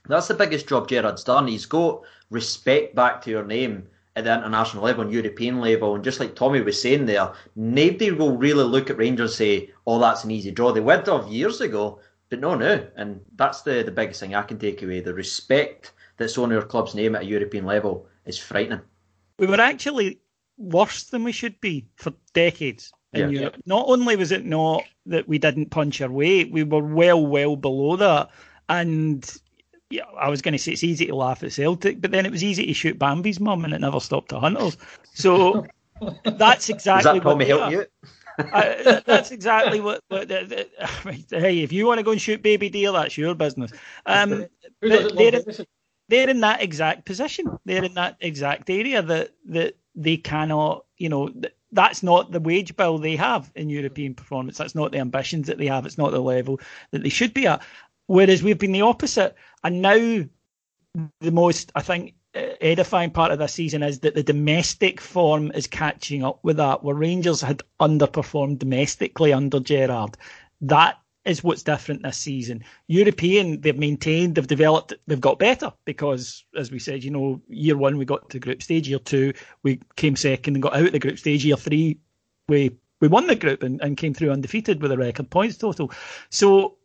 [0.07, 1.49] that's the biggest job Gerrard's done.
[1.49, 5.97] He's got respect back to your name at the international level and European level.
[5.97, 9.70] And just like Tommy was saying there, nobody will really look at Rangers and say,
[9.86, 10.72] oh, that's an easy draw.
[10.72, 11.99] They would have years ago,
[12.35, 12.85] but no, no.
[12.97, 15.01] And that's the, the biggest thing I can take away.
[15.01, 18.80] The respect that's on our club's name at a European level is frightening.
[19.39, 20.18] We were actually
[20.59, 23.55] worse than we should be for decades in yeah, Europe.
[23.57, 23.62] Yeah.
[23.66, 27.55] Not only was it not that we didn't punch our weight, we were well, well
[27.55, 28.30] below that.
[28.68, 29.32] And
[29.91, 32.32] yeah, I was going to say it's easy to laugh at Celtic, but then it
[32.32, 34.76] was easy to shoot Bambi's mum, and it never stopped the Hunters.
[35.12, 35.66] So
[36.24, 37.11] that's exactly.
[37.11, 37.87] Does that probably help you?
[38.39, 40.01] Uh, that's exactly what.
[40.09, 40.68] what the,
[41.30, 43.72] the, hey, if you want to go and shoot Baby Deal, that's your business.
[44.07, 44.47] Um,
[44.80, 45.43] they're,
[46.09, 47.59] they're in that exact position.
[47.64, 50.85] They're in that exact area that that they cannot.
[50.99, 51.30] You know,
[51.72, 54.59] that's not the wage bill they have in European performance.
[54.59, 55.87] That's not the ambitions that they have.
[55.87, 56.61] It's not the level
[56.93, 57.62] that they should be at.
[58.07, 60.24] Whereas we've been the opposite, and now
[61.20, 65.66] the most I think edifying part of this season is that the domestic form is
[65.66, 66.82] catching up with that.
[66.82, 70.16] Where Rangers had underperformed domestically under Gerrard,
[70.62, 72.62] that is what's different this season.
[72.89, 77.76] European, they've maintained, they've developed, they've got better because, as we said, you know, year
[77.76, 79.32] one we got to group stage, year two
[79.62, 81.99] we came second and got out of the group stage, year three
[82.49, 82.70] we
[83.01, 85.91] we won the group and, and came through undefeated with a record points total.
[86.30, 86.76] So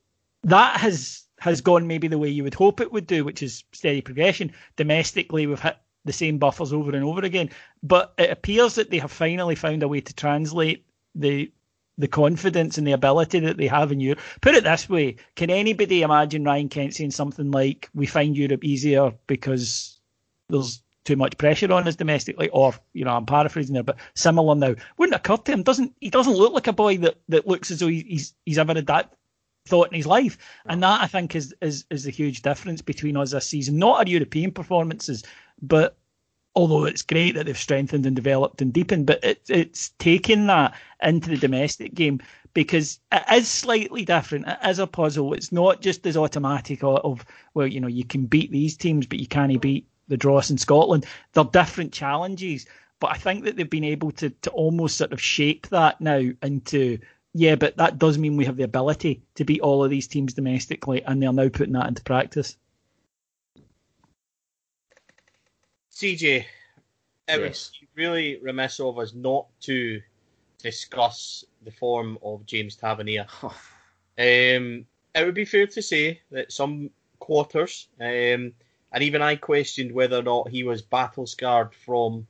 [0.44, 3.64] that has has gone maybe the way you would hope it would do, which is
[3.72, 4.54] steady progression.
[4.76, 7.50] Domestically, we've hit the same buffers over and over again.
[7.84, 10.86] But it appears that they have finally found a way to translate
[11.16, 11.52] the
[11.98, 14.20] the confidence and the ability that they have in Europe.
[14.42, 18.64] Put it this way: Can anybody imagine Ryan Kent saying something like, "We find Europe
[18.64, 20.00] easier because
[20.48, 24.56] there's too much pressure on us domestically," or you know, I'm paraphrasing there, but similar
[24.56, 25.64] now wouldn't occur to him.
[25.64, 26.10] Doesn't he?
[26.10, 29.14] Doesn't look like a boy that, that looks as though he's he's ever that
[29.70, 33.16] thought in his life, and that I think is is is the huge difference between
[33.18, 33.78] us this season.
[33.78, 35.24] Not our European performances,
[35.62, 35.98] but
[36.56, 40.76] although it's great that they've strengthened and developed and deepened, but it, it's taken that
[41.02, 42.20] into the domestic game
[42.54, 44.48] because it is slightly different.
[44.48, 45.34] It is a puzzle.
[45.34, 49.20] It's not just as automatic of, well, you know, you can beat these teams, but
[49.20, 51.06] you can't beat the Dross in Scotland.
[51.34, 52.66] They're different challenges,
[53.00, 56.22] but I think that they've been able to to almost sort of shape that now
[56.42, 57.00] into
[57.34, 60.34] yeah, but that does mean we have the ability to beat all of these teams
[60.34, 62.58] domestically, and they're now putting that into practice.
[65.92, 66.46] CJ, it
[67.28, 67.40] yes.
[67.40, 70.02] was really remiss of us not to
[70.64, 73.28] discuss the form of James Tavernier.
[73.44, 73.52] um,
[74.18, 78.54] it would be fair to say that some quarters, um,
[78.92, 82.26] and even I questioned whether or not he was battle scarred from,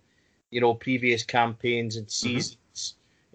[0.49, 2.27] you know, previous campaigns and mm-hmm.
[2.27, 2.58] seasons, mm-hmm.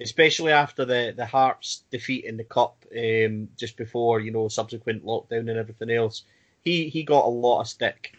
[0.01, 5.05] Especially after the the Hearts defeat in the cup, um, just before you know subsequent
[5.05, 6.25] lockdown and everything else.
[6.63, 8.15] He he got a lot of stick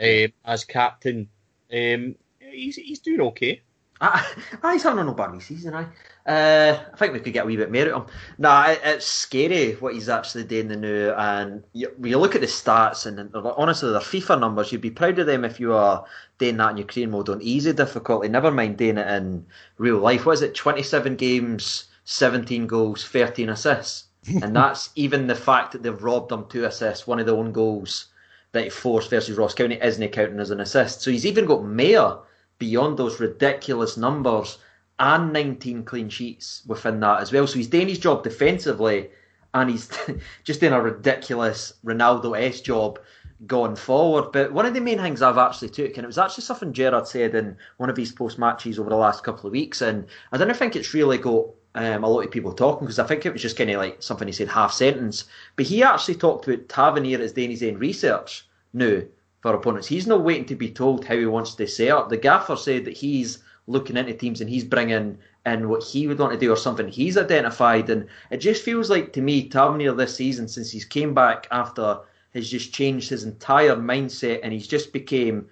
[0.00, 1.28] um, as captain
[1.72, 3.62] um, he's he's doing okay.
[4.00, 4.24] I,
[4.62, 5.74] I, he's having an bad season.
[5.74, 5.86] I,
[6.28, 8.14] uh, I think we could get a wee bit more out of him.
[8.36, 11.10] Nah, it, it's scary what he's actually doing the new.
[11.12, 14.70] And you, you look at the stats, and honestly, their FIFA numbers.
[14.70, 16.04] You'd be proud of them if you are
[16.36, 18.28] doing that in your career mode on easy difficulty.
[18.28, 19.46] Never mind doing it in
[19.78, 20.26] real life.
[20.26, 20.54] What is it?
[20.54, 24.04] Twenty-seven games, seventeen goals, thirteen assists,
[24.42, 27.06] and that's even the fact that they've robbed him two assists.
[27.06, 28.08] One of their own goals
[28.52, 31.00] that he forced versus Ross County isn't counting as an assist.
[31.00, 32.18] So he's even got Mayor
[32.58, 34.58] beyond those ridiculous numbers
[35.00, 37.46] and 19 clean sheets within that as well.
[37.46, 39.10] So he's doing his job defensively
[39.54, 39.90] and he's
[40.44, 42.98] just doing a ridiculous Ronaldo S job
[43.46, 44.32] going forward.
[44.32, 47.06] But one of the main things I've actually took, and it was actually something Gerrard
[47.06, 50.36] said in one of his post matches over the last couple of weeks, and I
[50.36, 53.32] don't think it's really got um, a lot of people talking because I think it
[53.32, 55.24] was just kind of like something he said half sentence.
[55.54, 59.02] But he actually talked about Tavernier as doing his own research now
[59.40, 59.86] for opponents.
[59.86, 62.08] He's not waiting to be told how he wants to set up.
[62.08, 63.38] The gaffer said that he's
[63.68, 66.88] looking into teams and he's bringing in what he would want to do or something
[66.88, 67.88] he's identified.
[67.90, 72.00] And it just feels like to me, Tavernier this season, since he's came back after,
[72.34, 75.46] has just changed his entire mindset and he's just became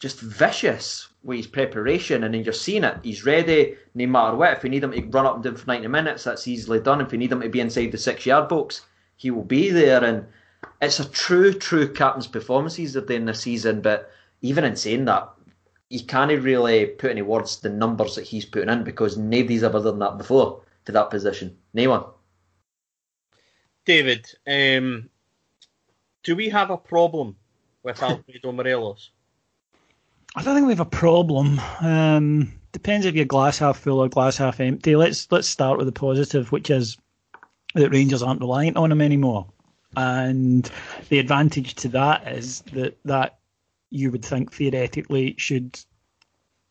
[0.00, 2.98] just vicious with his preparation, and then you're seeing it.
[3.04, 4.54] He's ready, no matter what.
[4.54, 7.00] If we need him to run up and down for 90 minutes, that's easily done.
[7.00, 8.80] If we need him to be inside the six yard box,
[9.14, 10.02] he will be there.
[10.02, 10.26] And
[10.80, 13.80] it's a true, true captain's performances performance he's doing this season.
[13.80, 15.30] But even in saying that,
[15.92, 19.62] he can't really put any words to the numbers that he's putting in because nobody's
[19.62, 21.54] ever done that before to that position.
[21.74, 22.04] No one.
[23.84, 25.10] David, um,
[26.22, 27.36] do we have a problem
[27.82, 29.10] with Alfredo Morelos?
[30.34, 31.60] I don't think we have a problem.
[31.80, 34.96] Um, depends if you're glass half full or glass half empty.
[34.96, 36.96] Let's let's start with the positive, which is
[37.74, 39.46] that Rangers aren't reliant on him anymore.
[39.94, 40.70] And
[41.10, 43.40] the advantage to that is that that
[43.92, 45.78] you would think theoretically should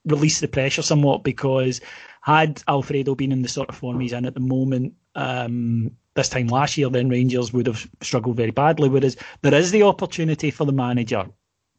[0.06, 1.82] release the pressure somewhat because
[2.22, 6.30] had Alfredo been in the sort of form he's in at the moment um, this
[6.30, 8.90] time last year, then Rangers would have struggled very badly.
[8.90, 11.26] Whereas there is the opportunity for the manager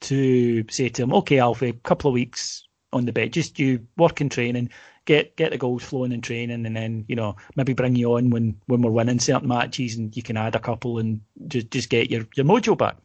[0.02, 3.86] to say to him, okay, Alfie, a couple of weeks on the bench, just you
[3.96, 4.70] work in training,
[5.04, 8.30] get get the goals flowing in training, and then you know maybe bring you on
[8.30, 11.88] when when we're winning certain matches, and you can add a couple and just just
[11.88, 12.96] get your your mojo back.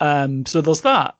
[0.00, 1.16] Um, so there's that.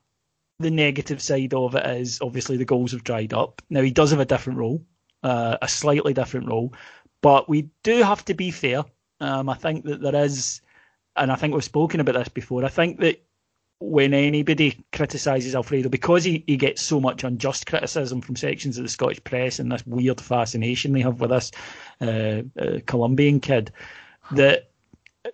[0.59, 3.61] The negative side of it is obviously the goals have dried up.
[3.69, 4.83] Now he does have a different role,
[5.21, 6.73] uh, a slightly different role,
[7.21, 8.83] but we do have to be fair.
[9.19, 10.61] Um, I think that there is,
[11.15, 12.65] and I think we've spoken about this before.
[12.65, 13.23] I think that
[13.79, 18.83] when anybody criticises Alfredo, because he, he gets so much unjust criticism from sections of
[18.83, 21.51] the Scottish press and this weird fascination they have with this
[22.01, 23.71] uh, uh, Colombian kid,
[24.31, 24.71] that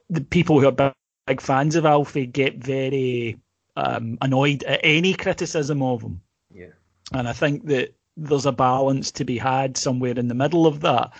[0.09, 0.93] the people who are
[1.27, 3.37] big fans of Alfie get very
[3.75, 6.21] um, annoyed at any criticism of him.
[6.53, 6.73] Yeah.
[7.13, 10.81] And I think that there's a balance to be had somewhere in the middle of
[10.81, 11.13] that.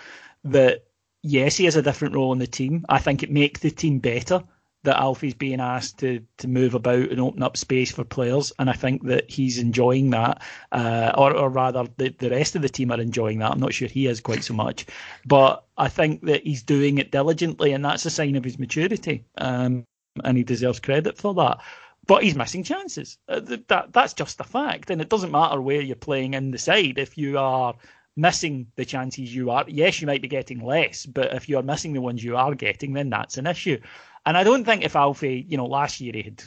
[0.44, 0.86] That
[1.22, 2.86] yes, he has a different role in the team.
[2.90, 4.44] I think it makes the team better
[4.84, 8.70] that Alfie's being asked to to move about and open up space for players, and
[8.70, 10.42] I think that he's enjoying that,
[10.72, 13.52] uh, or or rather, the the rest of the team are enjoying that.
[13.52, 14.86] I'm not sure he is quite so much,
[15.26, 19.26] but I think that he's doing it diligently, and that's a sign of his maturity,
[19.38, 19.86] um,
[20.24, 21.60] and he deserves credit for that.
[22.06, 23.18] But he's missing chances.
[23.28, 26.58] Uh, that that's just a fact, and it doesn't matter where you're playing in the
[26.58, 26.98] side.
[26.98, 27.76] If you are
[28.16, 31.94] missing the chances you are, yes, you might be getting less, but if you're missing
[31.94, 33.80] the ones you are getting, then that's an issue.
[34.26, 36.44] And I don't think if Alfie, you know, last year he had,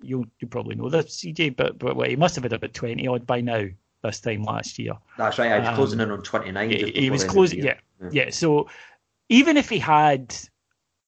[0.00, 3.06] you you probably know this, CJ, but but well, he must have had about twenty
[3.08, 3.66] odd by now
[4.02, 4.94] this time last year.
[5.16, 5.52] That's right.
[5.52, 6.70] I was um, closing in on twenty nine.
[6.70, 8.30] He, he was closing, yeah, yeah, yeah.
[8.30, 8.68] So
[9.28, 10.34] even if he had,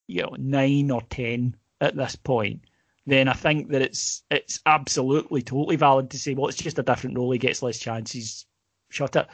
[0.06, 2.60] you know, nine or ten at this point,
[3.06, 6.82] then I think that it's it's absolutely totally valid to say, well, it's just a
[6.82, 7.30] different role.
[7.30, 8.46] He gets less chances.
[8.90, 9.26] Shut it.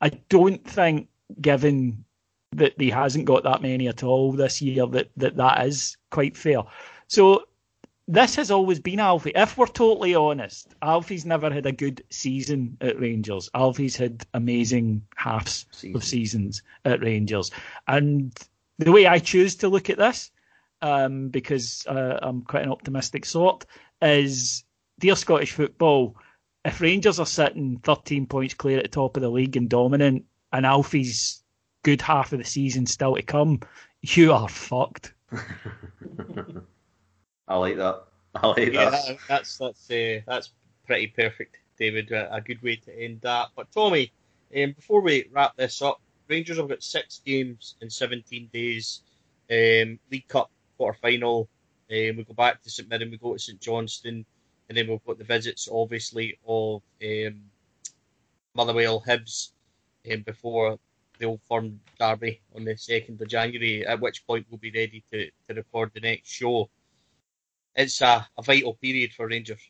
[0.00, 1.08] I don't think,
[1.40, 2.04] given
[2.52, 6.36] that he hasn't got that many at all this year, that that, that is quite
[6.36, 6.62] fair.
[7.08, 7.44] So
[8.08, 9.32] this has always been Alfie.
[9.36, 13.48] If we're totally honest, Alfie's never had a good season at Rangers.
[13.54, 15.96] Alfie's had amazing halves Season.
[15.96, 17.52] of seasons at Rangers.
[17.86, 18.36] And
[18.78, 20.32] the way I choose to look at this
[20.82, 23.66] um, because uh, I'm quite an optimistic sort,
[24.02, 24.64] is
[24.98, 26.16] dear Scottish football,
[26.64, 30.24] if Rangers are sitting 13 points clear at the top of the league and dominant,
[30.52, 31.42] and Alfie's
[31.82, 33.60] good half of the season still to come,
[34.02, 35.14] you are fucked.
[37.48, 38.04] I like that.
[38.34, 39.18] I like yeah, that.
[39.28, 40.52] That's that's uh, that's
[40.86, 42.12] pretty perfect, David.
[42.12, 43.48] A good way to end that.
[43.56, 44.12] But Tommy,
[44.56, 49.02] um, before we wrap this up, Rangers have got six games in 17 days.
[49.50, 50.50] Um, League Cup
[50.80, 51.46] quarter final.
[51.90, 54.24] Um, we go back to St Mirren, we go to St Johnstone,
[54.68, 57.42] and then we've got the visits, obviously, of um,
[58.54, 59.50] Motherwell Hibs
[60.10, 60.78] um, before
[61.18, 65.04] the Old Firm Derby on the 2nd of January, at which point we'll be ready
[65.12, 66.70] to, to record the next show.
[67.76, 69.60] It's a, a vital period for Rangers.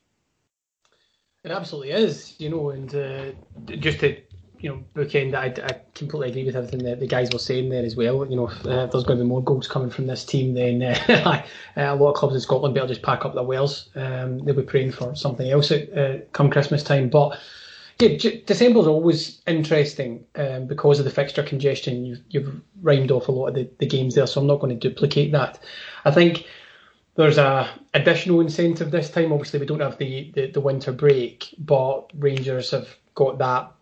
[1.42, 3.32] It absolutely is, you know, and uh,
[3.78, 4.22] just to
[4.61, 7.84] you know, bookend, I, I completely agree with everything that the guys were saying there
[7.84, 8.26] as well.
[8.26, 10.52] You know, if, uh, if there's going to be more goals coming from this team,
[10.52, 11.42] then uh,
[11.76, 13.88] a lot of clubs in Scotland better just pack up their wells.
[13.94, 17.08] Um, they'll be praying for something else uh, come Christmas time.
[17.08, 17.38] But
[17.98, 22.04] yeah, December's always interesting um, because of the fixture congestion.
[22.04, 24.78] You've, you've rhymed off a lot of the, the games there, so I'm not going
[24.78, 25.58] to duplicate that.
[26.04, 26.46] I think
[27.14, 29.32] there's a additional incentive this time.
[29.32, 33.72] Obviously, we don't have the, the, the winter break, but Rangers have got that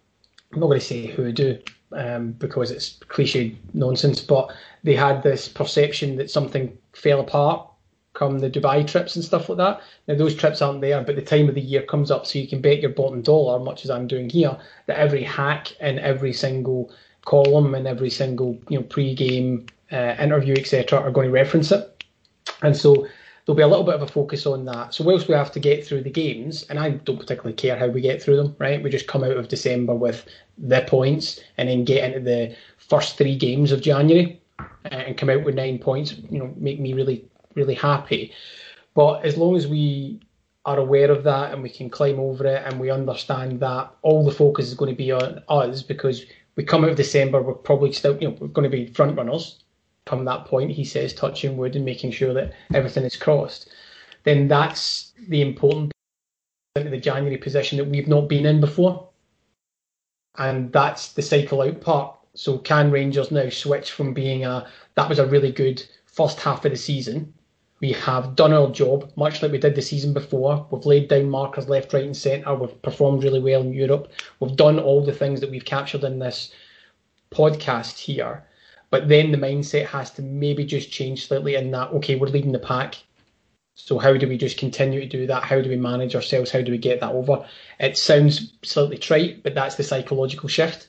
[0.53, 1.59] I'm not going to say who do
[1.92, 4.51] um, because it's cliched nonsense, but
[4.82, 7.68] they had this perception that something fell apart
[8.18, 9.80] come the Dubai trips and stuff like that.
[10.09, 12.49] Now those trips aren't there, but the time of the year comes up, so you
[12.49, 16.32] can bet your bottom dollar, much as I'm doing here, that every hack in every
[16.32, 16.90] single
[17.24, 20.99] column and every single you know pre-game uh, interview etc.
[20.99, 22.05] are going to reference it,
[22.62, 23.07] and so
[23.49, 24.92] there'll be a little bit of a focus on that.
[24.92, 27.86] So whilst we have to get through the games, and I don't particularly care how
[27.86, 28.82] we get through them, right?
[28.82, 30.26] We just come out of December with
[30.59, 35.30] the points and then get into the first three games of January uh, and come
[35.30, 36.14] out with nine points.
[36.30, 37.24] You know, make me really,
[37.55, 38.34] really happy.
[38.92, 40.20] But as long as we
[40.66, 44.26] are aware of that and we can climb over it and we understand that all
[44.26, 46.26] the focus is going to be on us because
[46.57, 49.16] we come out of December, we're probably still, you know, we're going to be front
[49.16, 49.62] runners
[50.09, 53.69] come that point, he says, touching wood and making sure that everything is crossed,
[54.25, 55.93] then that's the important
[56.77, 59.09] into the January position that we've not been in before.
[60.37, 62.17] And that's the cycle out part.
[62.35, 66.65] So can Rangers now switch from being a that was a really good first half
[66.65, 67.35] of the season?
[67.81, 70.67] We have done our job, much like we did the season before.
[70.71, 72.55] We've laid down markers left, right, and centre.
[72.55, 74.13] We've performed really well in Europe.
[74.41, 76.53] We've done all the things that we've captured in this
[77.31, 78.45] podcast here.
[78.91, 82.53] But then the mindset has to maybe just change slightly in that, okay, we're leading
[82.53, 82.97] the pack.
[83.74, 85.45] So how do we just continue to do that?
[85.45, 86.51] How do we manage ourselves?
[86.51, 87.47] How do we get that over?
[87.78, 90.89] It sounds slightly trite, but that's the psychological shift.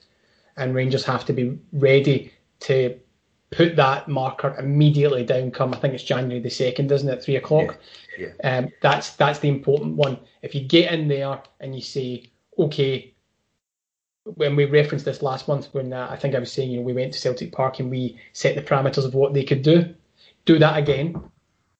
[0.57, 2.99] And Rangers have to be ready to
[3.51, 7.23] put that marker immediately down come I think it's January the second, isn't it?
[7.23, 7.79] Three o'clock.
[8.17, 8.57] Yeah, yeah.
[8.57, 10.19] Um, that's that's the important one.
[10.41, 13.13] If you get in there and you say, okay,
[14.35, 16.85] when we referenced this last month, when uh, I think I was saying, you know,
[16.85, 19.93] we went to Celtic Park and we set the parameters of what they could do.
[20.45, 21.21] Do that again.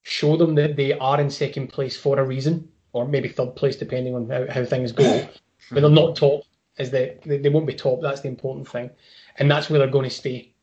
[0.04, 3.76] Show them that they are in second place for a reason, or maybe third place,
[3.76, 5.28] depending on how, how things go.
[5.72, 6.42] but they're not top,
[6.78, 8.02] as they, they they won't be top.
[8.02, 8.90] That's the important thing,
[9.38, 10.54] and that's where they're going to stay.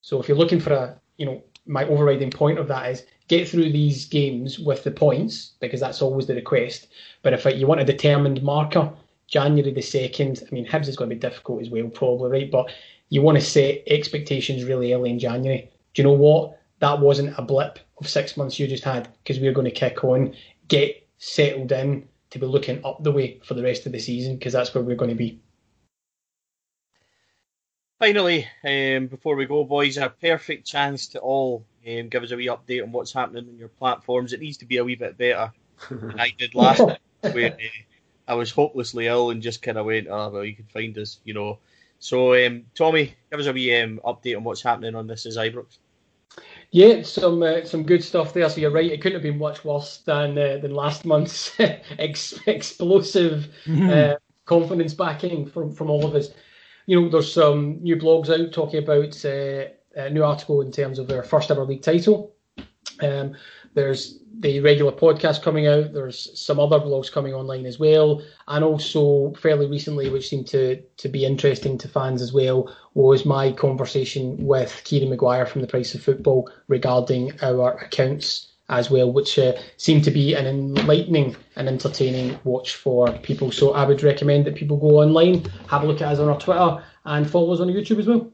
[0.00, 3.48] So if you're looking for a, you know, my overriding point of that is get
[3.48, 6.88] through these games with the points because that's always the request.
[7.22, 8.92] But if you want a determined marker,
[9.30, 12.50] January the 2nd, I mean, Hibs is going to be difficult as well, probably, right?
[12.50, 12.70] But
[13.10, 15.70] you want to set expectations really early in January.
[15.94, 16.58] Do you know what?
[16.80, 19.70] That wasn't a blip of six months you just had because we are going to
[19.70, 20.34] kick on,
[20.68, 24.36] get settled in to be looking up the way for the rest of the season
[24.36, 25.40] because that's where we're going to be.
[28.00, 32.36] Finally, um, before we go, boys, a perfect chance to all um, give us a
[32.36, 34.32] wee update on what's happening on your platforms.
[34.32, 35.52] It needs to be a wee bit better
[35.90, 36.80] than I did last
[37.20, 37.89] where uh,
[38.30, 41.18] I was hopelessly ill and just kind of went, oh, well, you can find us,
[41.24, 41.58] you know.
[41.98, 45.36] So, um, Tommy, give us a wee um, update on what's happening on This Is
[45.36, 45.78] Ibrox.
[46.70, 48.48] Yeah, some uh, some good stuff there.
[48.48, 52.38] So you're right; it couldn't have been much worse than uh, than last month's ex-
[52.46, 53.90] explosive mm-hmm.
[53.90, 54.14] uh,
[54.44, 56.28] confidence backing from from all of us.
[56.86, 59.64] You know, there's some new blogs out talking about uh,
[60.00, 62.32] a new article in terms of our first ever league title.
[63.02, 63.36] Um,
[63.74, 65.92] there's the regular podcast coming out.
[65.92, 70.80] There's some other blogs coming online as well, and also fairly recently, which seemed to
[70.80, 75.66] to be interesting to fans as well, was my conversation with Kieran Maguire from the
[75.66, 81.36] Price of Football regarding our accounts as well, which uh, seemed to be an enlightening
[81.56, 83.50] and entertaining watch for people.
[83.50, 86.38] So I would recommend that people go online, have a look at us on our
[86.38, 88.30] Twitter, and follow us on YouTube as well.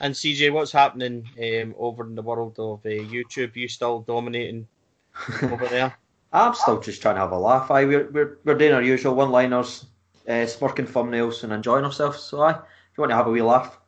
[0.00, 3.56] And CJ, what's happening um, over in the world of uh, YouTube?
[3.56, 4.68] You still dominating
[5.42, 5.96] over there?
[6.32, 7.70] I'm still just trying to have a laugh.
[7.70, 9.86] I we're we're, we're doing our usual one-liners,
[10.28, 12.20] uh, smirking thumbnails, and enjoying ourselves.
[12.22, 12.58] So, I, if
[12.96, 13.78] you want to have a wee laugh,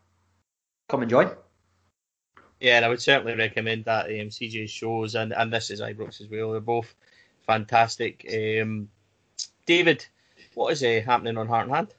[0.89, 1.31] come and join.
[2.61, 6.21] Yeah, and I would certainly recommend that um, CJ's shows and, and this is Ibrox
[6.21, 6.53] as well.
[6.53, 6.95] They're both
[7.47, 8.27] fantastic.
[8.31, 8.89] Um,
[9.65, 10.07] David,
[10.55, 11.95] what is uh, happening on Heart and Hand?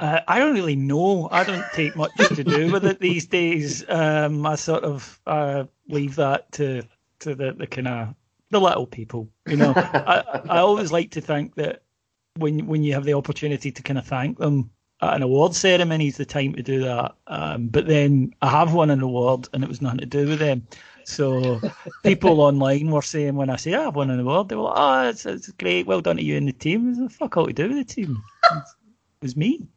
[0.00, 1.28] Uh, I don't really know.
[1.30, 3.84] I don't take much to do with it these days.
[3.88, 6.82] Um, I sort of uh, leave that to
[7.20, 8.14] to the, the kind of
[8.50, 9.28] the little people.
[9.46, 11.82] You know, I, I always like to think that
[12.36, 14.70] when when you have the opportunity to kind of thank them
[15.02, 17.14] at an award ceremony is the time to do that.
[17.26, 20.38] Um, but then I have won an award and it was nothing to do with
[20.38, 20.66] them.
[21.04, 21.60] So
[22.04, 24.74] people online were saying when I say oh, I've won an award, they were like,
[24.76, 27.46] "Oh, it's, it's great, well done to you and the team." It was fuck all
[27.46, 28.22] to do with the team.
[28.52, 28.62] It
[29.22, 29.68] was me.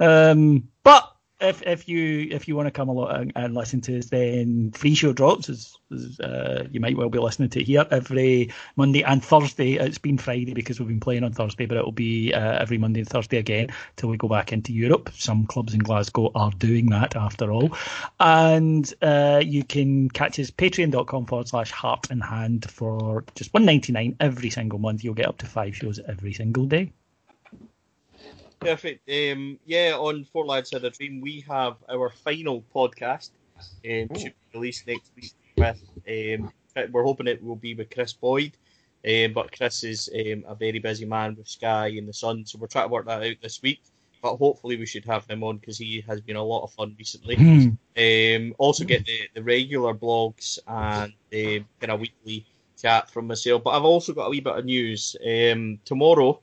[0.00, 4.06] Um, but if if you if you want to come along and, listen to us,
[4.06, 8.52] then free show drops as, as uh, you might well be listening to here every
[8.76, 9.74] Monday and Thursday.
[9.74, 13.00] It's been Friday because we've been playing on Thursday, but it'll be uh, every Monday
[13.00, 15.10] and Thursday again till we go back into Europe.
[15.14, 17.76] Some clubs in Glasgow are doing that after all,
[18.18, 23.64] and uh, you can catch us patreon.com forward slash heart and hand for just one
[23.64, 25.04] ninety nine every single month.
[25.04, 26.92] You'll get up to five shows every single day.
[28.60, 29.08] Perfect.
[29.08, 33.30] Um, yeah, on Four Lads Had a Dream, we have our final podcast.
[33.58, 35.32] Um, should be released next week.
[35.56, 36.52] With um,
[36.92, 38.52] we're hoping it will be with Chris Boyd,
[39.06, 42.58] um, but Chris is um, a very busy man with Sky and the Sun, so
[42.58, 43.80] we're trying to work that out this week.
[44.22, 46.94] But hopefully we should have him on because he has been a lot of fun
[46.98, 47.36] recently.
[47.36, 47.76] Mm.
[47.96, 52.44] Um, also get the, the regular blogs and the kind of weekly
[52.80, 53.64] chat from myself.
[53.64, 55.16] But I've also got a wee bit of news.
[55.26, 56.42] Um, tomorrow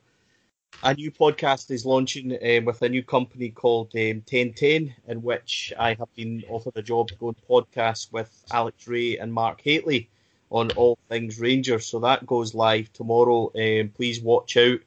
[0.82, 5.72] a new podcast is launching um, with a new company called um, 1010, in which
[5.78, 9.60] I have been offered a job to go and podcast with Alex Rae and Mark
[9.60, 10.08] Hateley
[10.50, 11.86] on all things Rangers.
[11.86, 13.50] So that goes live tomorrow.
[13.56, 14.80] Um, please watch out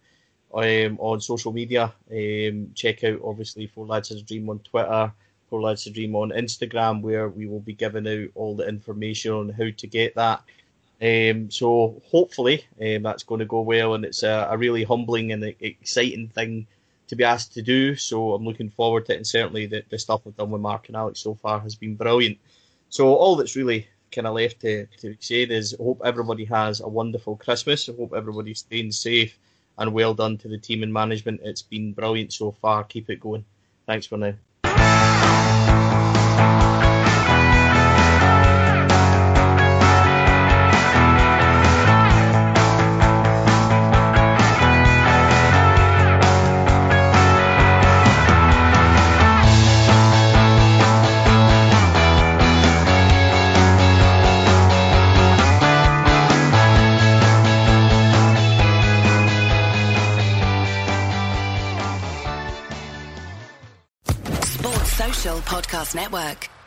[0.54, 1.94] um, on social media.
[2.10, 5.12] Um, check out, obviously, Four Lads Has Dream on Twitter,
[5.50, 9.34] Four Lads Has Dream on Instagram, where we will be giving out all the information
[9.34, 10.42] on how to get that.
[11.02, 15.32] Um, so hopefully um, that's going to go well, and it's a, a, really humbling
[15.32, 16.68] and exciting thing
[17.08, 17.95] to be asked to do.
[17.95, 20.88] So I'm looking forward to it, and certainly the, the stuff I've done with Mark
[20.88, 22.38] and Alex so far has been brilliant.
[22.89, 26.88] So all that's really kind of left to, to say is hope everybody has a
[26.88, 27.89] wonderful Christmas.
[27.89, 29.39] I hope everybody's staying safe,
[29.80, 31.41] and well done to the team and management.
[31.43, 32.84] It's been brilliant so far.
[32.84, 33.43] Keep it going.
[33.88, 34.36] Thanks for now.
[65.42, 66.61] Podcast Network.